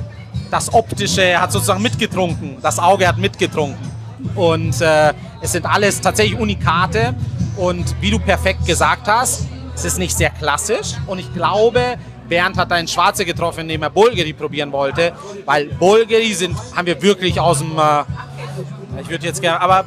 [0.50, 2.58] das Optische, er hat sozusagen mitgetrunken.
[2.62, 3.90] Das Auge hat mitgetrunken.
[4.34, 7.14] Und äh, es sind alles tatsächlich Unikate.
[7.56, 10.94] Und wie du perfekt gesagt hast, es ist nicht sehr klassisch.
[11.06, 11.96] Und ich glaube,
[12.28, 15.12] Bernd hat einen Schwarze getroffen, indem er Bulgari probieren wollte.
[15.44, 19.84] Weil Bulgari sind, haben wir wirklich aus dem, äh, ich würde jetzt gerne, aber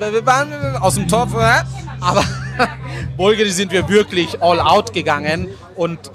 [0.82, 1.64] aus dem Topf, äh,
[2.00, 2.24] aber
[3.18, 5.48] Bulgari sind wir wirklich all out gegangen.
[5.76, 6.12] Und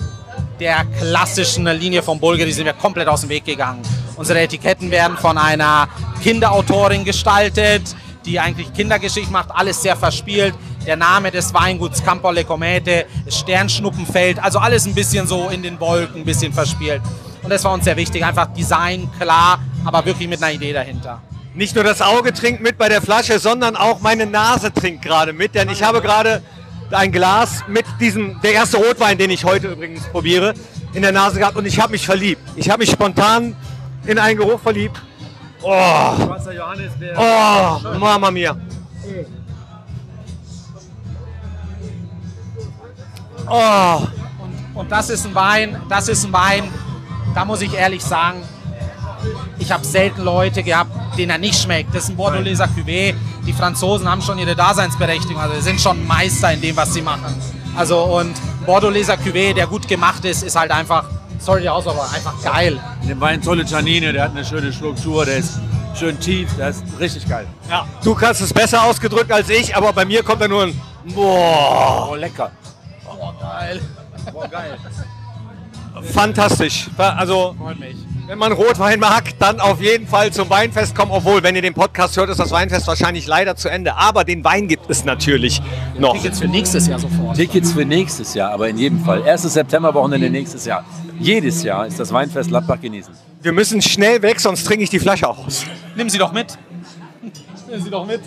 [0.61, 3.83] der klassischen Linie von Bulgari sind wir komplett aus dem Weg gegangen.
[4.17, 5.89] Unsere Etiketten werden von einer
[6.23, 10.55] Kinderautorin gestaltet, die eigentlich Kindergeschichte macht, alles sehr verspielt.
[10.87, 15.63] Der Name des Weinguts Campo Le Comete, das Sternschnuppenfeld, also alles ein bisschen so in
[15.63, 17.01] den Wolken, ein bisschen verspielt.
[17.43, 21.23] Und das war uns sehr wichtig, einfach Design, klar, aber wirklich mit einer Idee dahinter.
[21.55, 25.33] Nicht nur das Auge trinkt mit bei der Flasche, sondern auch meine Nase trinkt gerade
[25.33, 26.43] mit, denn ich habe gerade
[26.91, 30.55] ein Glas mit diesem, der erste Rotwein, den ich heute übrigens probiere,
[30.95, 32.43] in der Nase gehabt und ich habe mich verliebt.
[32.57, 33.57] Ich habe mich spontan
[34.07, 35.01] in einen Geruch verliebt.
[35.63, 36.15] Oh,
[37.17, 38.57] oh, Mama mia.
[43.49, 44.07] Oh,
[44.75, 46.65] Und das ist ein Wein, das ist ein Wein,
[47.35, 48.43] da muss ich ehrlich sagen,
[49.59, 51.95] ich habe selten Leute gehabt, denen er nicht schmeckt.
[51.95, 53.15] Das ist ein Bordelaiser Cuvée.
[53.47, 57.03] Die Franzosen haben schon ihre Daseinsberechtigung, also sie sind schon Meister in dem, was sie
[57.03, 57.35] machen.
[57.77, 58.35] Also und
[58.67, 61.05] Bordelaiser Cuvée, der gut gemacht ist, ist halt einfach,
[61.39, 62.79] sorry die Aussage, aber einfach geil.
[63.03, 65.59] In dem Wein tolle Tannine, der hat eine schöne Struktur, der ist
[65.99, 67.47] schön tief, der ist richtig geil.
[67.69, 70.81] ja, du hast es besser ausgedrückt als ich, aber bei mir kommt da nur ein
[71.15, 72.09] Boah.
[72.11, 72.51] Oh, lecker.
[73.63, 73.81] Geil.
[74.33, 74.77] Boah, geil.
[76.13, 76.89] Fantastisch.
[76.97, 77.97] Also, Freut mich.
[78.27, 81.13] wenn man Rotwein mag, dann auf jeden Fall zum Weinfest kommen.
[81.13, 83.95] Obwohl, wenn ihr den Podcast hört, ist das Weinfest wahrscheinlich leider zu Ende.
[83.95, 85.63] Aber den Wein gibt es natürlich
[85.97, 86.15] noch.
[86.15, 87.37] Tickets für nächstes Jahr sofort.
[87.37, 89.23] Tickets für nächstes Jahr, aber in jedem Fall.
[89.23, 89.43] 1.
[89.43, 90.85] September-Wochenende nächstes Jahr.
[91.21, 93.15] Jedes Jahr ist das Weinfest Gladbach genießen.
[93.43, 95.65] Wir müssen schnell weg, sonst trinke ich die Flasche aus.
[95.95, 96.59] Nimm sie doch mit.
[97.71, 98.21] Nimm sie doch mit.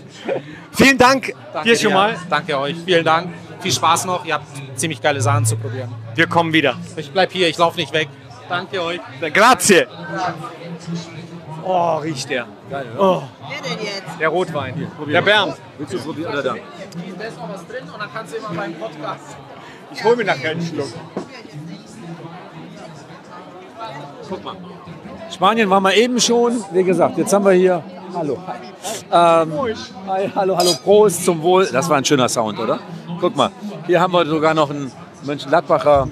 [0.71, 2.15] Vielen Dank Danke dir schon mal.
[2.29, 2.75] Danke euch.
[2.85, 3.29] Vielen Dank.
[3.59, 4.25] Viel Spaß noch.
[4.25, 4.45] Ihr habt
[4.75, 5.89] ziemlich geile Sachen zu probieren.
[6.15, 6.75] Wir kommen wieder.
[6.97, 8.09] Ich bleib hier, ich laufe nicht weg.
[8.49, 8.99] Danke euch.
[9.33, 9.87] Grazie.
[11.63, 12.45] Oh, riecht der.
[12.69, 14.03] Geil, Oh, Wer denn jetzt?
[14.19, 14.91] der Rotwein.
[14.95, 15.25] Probier Der mal.
[15.25, 15.57] Bernd.
[15.79, 16.53] Willst du probieren oder da?
[16.53, 19.35] Da ist noch was drin und dann kannst du immer beim Podcast.
[19.91, 20.87] Ich hole mir nachher einen Schluck.
[24.29, 24.55] Guck mal.
[25.33, 26.63] Spanien waren wir eben schon.
[26.71, 27.83] Wie gesagt, jetzt haben wir hier.
[28.15, 28.37] Hallo.
[29.11, 29.51] Ähm,
[30.07, 31.67] hi, hallo, hallo, Prost zum Wohl.
[31.71, 32.79] Das war ein schöner Sound, oder?
[33.19, 33.51] Guck mal,
[33.87, 34.89] hier haben wir sogar noch einen
[35.23, 36.07] Mönchengladbacher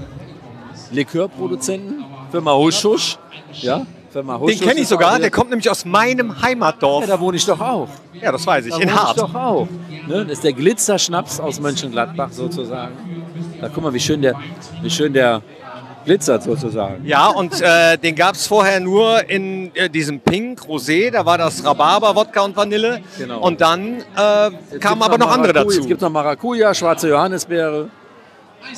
[0.92, 3.18] Likörproduzenten, Firma Huschusch.
[3.54, 5.18] Ja, Firma Den Huschusch kenne ich sogar.
[5.18, 7.06] Der kommt nämlich aus meinem Heimatdorf.
[7.08, 7.88] Ja, da wohne ich doch auch.
[8.14, 8.72] Ja, das weiß ich.
[8.74, 9.18] Da In wohne Hart.
[9.18, 9.68] ich doch auch.
[10.08, 10.26] Ne?
[10.26, 12.96] Das ist der Glitzerschnaps aus Mönchengladbach sozusagen.
[13.62, 14.34] Da guck mal, wie schön der,
[14.82, 15.42] wie schön der
[16.06, 17.06] glitzert sozusagen.
[17.06, 21.12] Ja, und äh, den gab es vorher nur in äh, diesem Pink Rosé.
[21.12, 23.02] Da war das Rhabarber, Wodka und Vanille.
[23.18, 23.40] Genau.
[23.40, 25.82] Und dann äh, kamen aber noch andere Maracuja, dazu.
[25.82, 27.90] Es gibt noch Maracuja, schwarze Johannisbeere.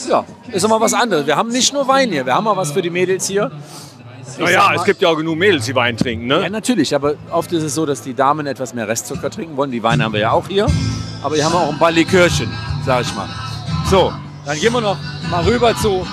[0.10, 1.28] Ja, ist immer was anderes.
[1.28, 3.52] Wir haben nicht nur Wein hier, wir haben auch was für die Mädels hier.
[4.40, 6.42] Naja, es gibt ja auch genug Mädels, die Wein trinken, ne?
[6.42, 9.72] Ja, natürlich, aber oft ist es so, dass die Damen etwas mehr Restzucker trinken wollen.
[9.72, 10.66] Die Weine haben wir ja auch hier.
[11.22, 12.52] Aber hier haben wir auch ein paar Likörchen,
[12.86, 13.28] sag ich mal.
[13.90, 14.12] So,
[14.46, 14.98] dann gehen wir noch
[15.30, 16.06] mal rüber zu.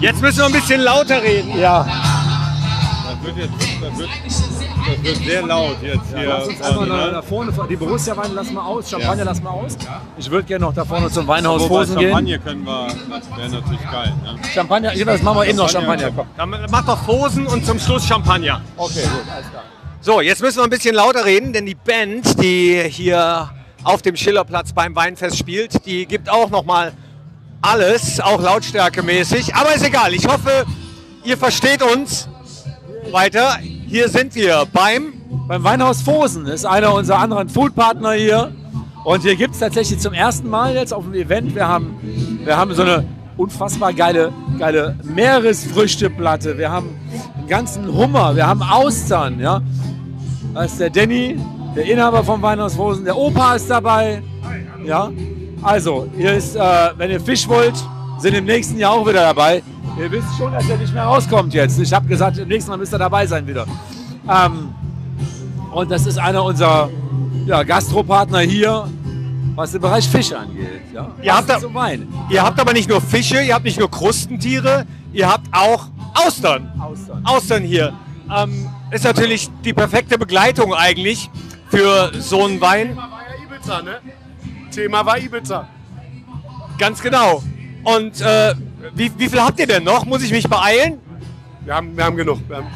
[0.00, 1.58] Jetzt müssen wir ein bisschen lauter reden.
[1.58, 1.84] Ja.
[1.84, 6.28] Das wird jetzt das wird, das wird sehr laut jetzt hier.
[6.28, 7.12] Lass uns einfach vorne, noch ne?
[7.12, 9.76] da vorne, die Borussia-Wein lassen wir aus, Champagner lassen wir aus.
[10.16, 12.10] Ich würde gerne noch da vorne zum Weinhaus Wobei Fosen gehen.
[12.10, 14.14] Champagner können wir, das wäre natürlich geil.
[14.22, 14.38] Ne?
[14.54, 16.10] Champagner, ja, das machen wir eben noch Champagner.
[16.36, 18.60] Dann mach doch Fosen und zum Schluss Champagner.
[18.76, 19.64] Okay, gut, alles klar.
[20.00, 23.50] So, jetzt müssen wir ein bisschen lauter reden, denn die Band, die hier
[23.82, 26.92] auf dem Schillerplatz beim Weinfest spielt, die gibt auch noch mal
[27.60, 29.54] alles, auch lautstärkemäßig.
[29.54, 30.14] Aber ist egal.
[30.14, 30.64] Ich hoffe,
[31.24, 32.28] ihr versteht uns
[33.10, 33.58] weiter.
[33.86, 35.14] Hier sind wir beim
[35.48, 38.52] Beim Weinhaus Fosen ist einer unserer anderen Foodpartner hier.
[39.04, 41.98] Und hier gibt es tatsächlich zum ersten Mal jetzt auf dem Event, wir haben,
[42.44, 43.06] wir haben so eine
[43.38, 46.58] unfassbar geile, geile Meeresfrüchteplatte.
[46.58, 46.88] Wir haben
[47.36, 49.40] einen ganzen Hummer, wir haben Austern.
[49.40, 49.62] Ja?
[50.52, 51.38] Da ist der Danny,
[51.74, 53.04] der Inhaber vom Weinhaus Fosen.
[53.04, 54.22] Der Opa ist dabei.
[54.84, 55.10] Ja?
[55.62, 56.60] Also, hier ist, äh,
[56.96, 57.74] wenn ihr Fisch wollt,
[58.18, 59.62] sind im nächsten Jahr auch wieder dabei.
[59.98, 61.78] Ihr wisst schon, dass er nicht mehr rauskommt jetzt.
[61.78, 63.66] Ich habe gesagt, im nächsten Mal müsst ihr dabei sein wieder.
[64.28, 64.72] Ähm,
[65.72, 66.88] und das ist einer unserer
[67.46, 68.88] ja, Gastropartner hier,
[69.54, 70.82] was den Bereich Fisch angeht.
[70.94, 71.10] Ja?
[71.22, 72.06] Ihr habt, da, Wein.
[72.30, 76.72] ihr habt aber nicht nur Fische, ihr habt nicht nur Krustentiere, ihr habt auch Austern.
[76.78, 77.24] Austern.
[77.24, 77.92] Austern hier.
[78.34, 81.30] Ähm, ist natürlich die perfekte Begleitung eigentlich
[81.70, 82.96] für so einen Wein.
[82.96, 84.00] War ja Ibiza, ne?
[84.78, 85.66] Thema war Ibiza.
[86.78, 87.42] Ganz genau.
[87.82, 88.54] Und äh,
[88.94, 90.04] wie, wie viel habt ihr denn noch?
[90.04, 91.00] Muss ich mich beeilen?
[91.64, 92.38] Wir haben, wir haben genug.
[92.48, 92.66] Wir haben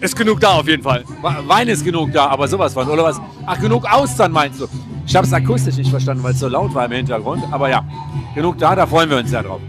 [0.00, 1.04] ist genug da auf jeden Fall.
[1.46, 3.20] Wein ist genug da, aber sowas von, oder was?
[3.44, 4.66] Ach, genug Austern meinst du?
[5.06, 7.44] Ich habe es akustisch nicht verstanden, weil es so laut war im Hintergrund.
[7.50, 7.84] Aber ja,
[8.34, 9.60] genug da, da freuen wir uns ja drauf.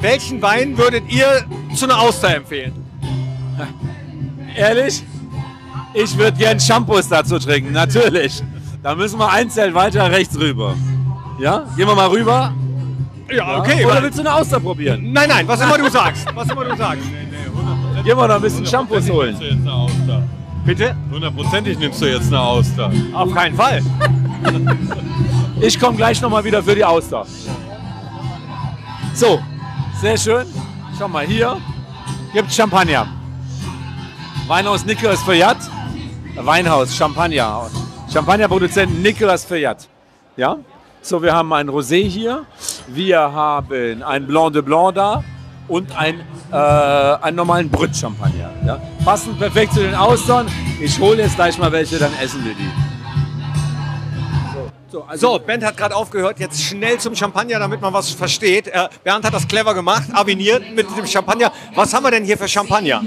[0.00, 2.72] Welchen Wein würdet ihr zu einer Auster empfehlen?
[4.54, 5.02] Ehrlich?
[5.94, 8.42] Ich würde gern Shampoos dazu trinken, natürlich.
[8.82, 10.74] Da müssen wir ein Zelt weiter rechts rüber.
[11.38, 11.64] Ja?
[11.76, 12.52] Gehen wir mal rüber?
[13.30, 13.84] Ja, okay.
[13.84, 15.12] Oder willst du eine Auster probieren?
[15.12, 16.26] Nein, nein, was immer du sagst.
[16.34, 17.04] Was immer du sagst.
[18.04, 19.36] Gehen wir noch ein bisschen Shampoos holen.
[19.38, 20.22] Nimmst du jetzt eine Auster?
[20.64, 20.96] Bitte?
[21.10, 22.90] Hundertprozentig nimmst du jetzt eine Auster.
[23.12, 23.82] Auf keinen Fall.
[25.60, 27.26] Ich komme gleich nochmal wieder für die Auster.
[29.12, 29.40] So,
[30.00, 30.46] sehr schön.
[30.96, 31.56] Schau mal, hier
[32.32, 33.08] gibt Champagner.
[34.46, 35.56] Weinhaus Nicolas Feuillat.
[36.36, 37.68] Weinhaus, Champagner.
[38.12, 39.86] Champagnerproduzent Nicolas Feuillat.
[40.36, 40.56] Ja?
[41.02, 42.46] So, wir haben ein Rosé hier.
[42.86, 45.22] Wir haben ein Blanc de Blanc da
[45.68, 48.50] und ein, äh, einen normalen Brut Champagner.
[48.66, 48.80] Ja?
[49.04, 50.46] Passend perfekt zu den Austern.
[50.80, 52.87] Ich hole jetzt gleich mal welche, dann essen wir die.
[54.90, 56.40] So, also So, Bernd hat gerade aufgehört.
[56.40, 58.68] Jetzt schnell zum Champagner, damit man was versteht.
[58.68, 61.52] Äh, Bernd hat das clever gemacht, aviniert mit dem Champagner.
[61.74, 63.02] Was haben wir denn hier für Champagner?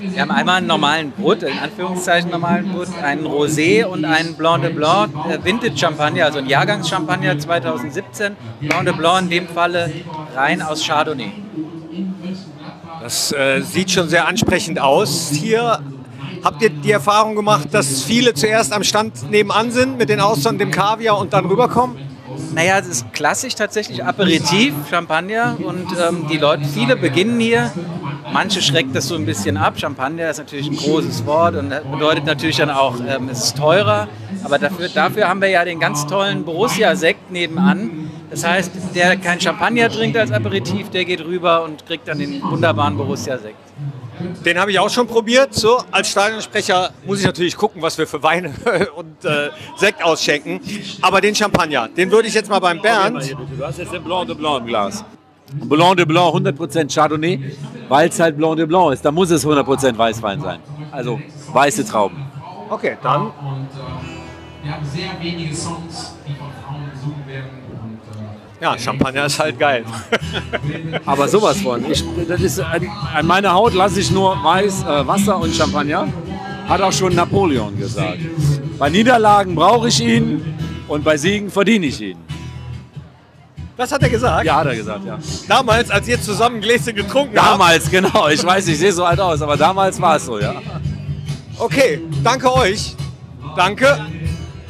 [0.00, 4.62] Wir haben einmal einen normalen Brut, in Anführungszeichen normalen Brut, einen Rosé und einen Blanc
[4.62, 8.36] de Blanc äh, Vintage Champagner, also ein Jahrgangschampagner 2017.
[8.60, 9.92] Blanc de Blanc in dem Falle
[10.34, 11.30] rein aus Chardonnay.
[13.02, 15.30] Das äh, sieht schon sehr ansprechend aus.
[15.30, 15.80] Hier
[16.42, 20.58] habt ihr die Erfahrung gemacht, dass viele zuerst am Stand nebenan sind mit den Austern,
[20.58, 21.96] dem Kaviar und dann rüberkommen?
[22.54, 27.70] Naja, es ist klassisch tatsächlich Aperitif, Champagner und ähm, die Leute, viele beginnen hier.
[28.32, 29.78] Manche schreckt das so ein bisschen ab.
[29.78, 33.56] Champagner ist natürlich ein großes Wort und das bedeutet natürlich dann auch, ähm, es ist
[33.56, 34.08] teurer.
[34.44, 38.10] Aber dafür, dafür haben wir ja den ganz tollen Borussia-Sekt nebenan.
[38.30, 42.42] Das heißt, der kein Champagner trinkt als Aperitif, der geht rüber und kriegt dann den
[42.42, 43.56] wunderbaren Borussia-Sekt.
[44.44, 45.54] Den habe ich auch schon probiert.
[45.54, 48.54] So, als Stadionsprecher muss ich natürlich gucken, was wir für Weine
[48.96, 50.60] und äh, Sekt ausschenken.
[51.02, 53.36] Aber den Champagner, den würde ich jetzt mal beim Bernd.
[53.56, 55.04] Du hast jetzt den Blanc de Blanc im Glas.
[55.52, 57.52] Blanc de Blanc 100% Chardonnay,
[57.88, 59.04] weil es halt Blanc de Blanc ist.
[59.04, 60.60] Da muss es 100% Weißwein sein.
[60.92, 61.20] Also
[61.52, 62.24] weiße Trauben.
[62.68, 63.32] Okay, dann.
[64.62, 67.59] Wir haben sehr wenige Songs, die von Frauen gesungen werden.
[68.60, 69.84] Ja, Champagner ist halt geil.
[71.06, 71.90] Aber sowas von.
[71.90, 76.06] Ich, das ist, an, an meiner Haut lasse ich nur Weiß, äh, Wasser und Champagner.
[76.68, 78.18] Hat auch schon Napoleon gesagt.
[78.78, 80.54] Bei Niederlagen brauche ich ihn
[80.88, 82.18] und bei Siegen verdiene ich ihn.
[83.78, 84.44] Das hat er gesagt?
[84.44, 85.18] Ja, hat er gesagt, ja.
[85.48, 87.52] Damals, als ihr zusammen Gläschen getrunken habt.
[87.52, 88.28] Damals, genau.
[88.28, 90.54] Ich weiß, ich sehe so alt aus, aber damals war es so, ja.
[91.58, 92.94] Okay, danke euch.
[93.56, 93.98] Danke.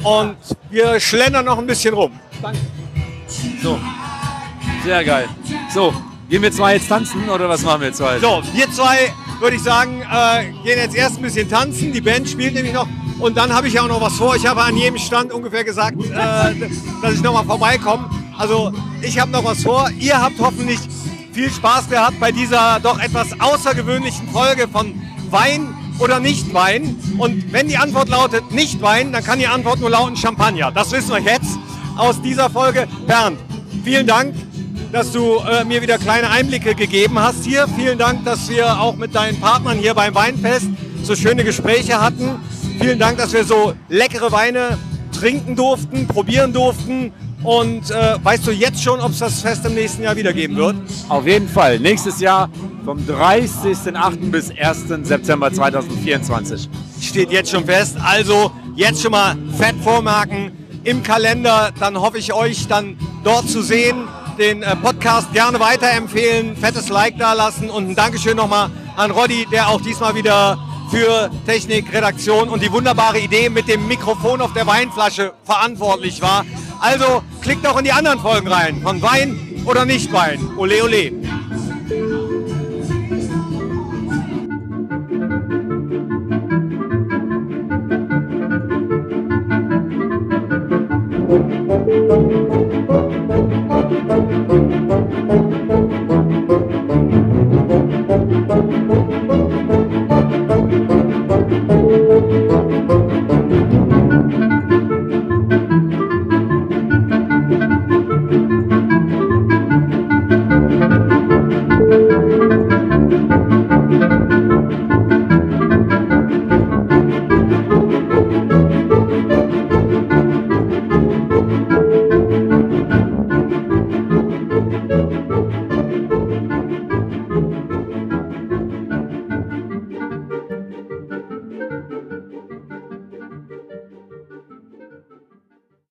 [0.01, 0.37] Und
[0.69, 2.11] wir schlendern noch ein bisschen rum.
[2.41, 2.57] Danke.
[3.61, 3.79] So.
[4.83, 5.29] Sehr geil.
[5.73, 5.93] So,
[6.29, 8.19] gehen wir zwei jetzt tanzen oder was machen wir jetzt zwei?
[8.19, 11.93] So, wir zwei, würde ich sagen, äh, gehen jetzt erst ein bisschen tanzen.
[11.93, 12.87] Die Band spielt nämlich noch.
[13.19, 14.35] Und dann habe ich ja auch noch was vor.
[14.35, 16.69] Ich habe an jedem Stand ungefähr gesagt, äh,
[17.01, 18.09] dass ich noch mal vorbeikomme.
[18.37, 18.71] Also
[19.01, 19.89] ich habe noch was vor.
[19.99, 20.79] Ihr habt hoffentlich
[21.31, 26.95] viel Spaß gehabt bei dieser doch etwas außergewöhnlichen Folge von Wein oder nicht Wein.
[27.19, 30.71] Und wenn die Antwort lautet nicht Wein, dann kann die Antwort nur lauten Champagner.
[30.71, 31.57] Das wissen wir jetzt.
[31.97, 32.87] Aus dieser Folge.
[33.07, 33.39] Bernd,
[33.83, 34.33] vielen Dank,
[34.91, 37.67] dass du äh, mir wieder kleine Einblicke gegeben hast hier.
[37.77, 40.67] Vielen Dank, dass wir auch mit deinen Partnern hier beim Weinfest
[41.03, 42.39] so schöne Gespräche hatten.
[42.79, 44.77] Vielen Dank, dass wir so leckere Weine
[45.11, 47.11] trinken durften, probieren durften.
[47.43, 50.57] Und äh, weißt du jetzt schon, ob es das Fest im nächsten Jahr wieder geben
[50.57, 50.75] wird?
[51.09, 51.79] Auf jeden Fall.
[51.79, 52.49] Nächstes Jahr
[52.85, 54.29] vom 30.08.
[54.29, 55.07] bis 1.
[55.07, 56.69] September 2024.
[57.01, 57.97] Steht jetzt schon fest.
[58.03, 60.51] Also jetzt schon mal fett vormerken
[60.83, 61.71] im Kalender.
[61.79, 64.07] Dann hoffe ich euch dann dort zu sehen.
[64.37, 69.45] Den äh, Podcast gerne weiterempfehlen, fettes Like da lassen und ein Dankeschön nochmal an Roddy,
[69.51, 70.57] der auch diesmal wieder
[70.89, 76.45] für Technik, Redaktion und die wunderbare Idee mit dem Mikrofon auf der Weinflasche verantwortlich war.
[76.79, 78.81] Also klickt auch in die anderen Folgen rein.
[78.81, 80.39] Von Wein oder nicht Wein.
[80.57, 81.11] Ole ole.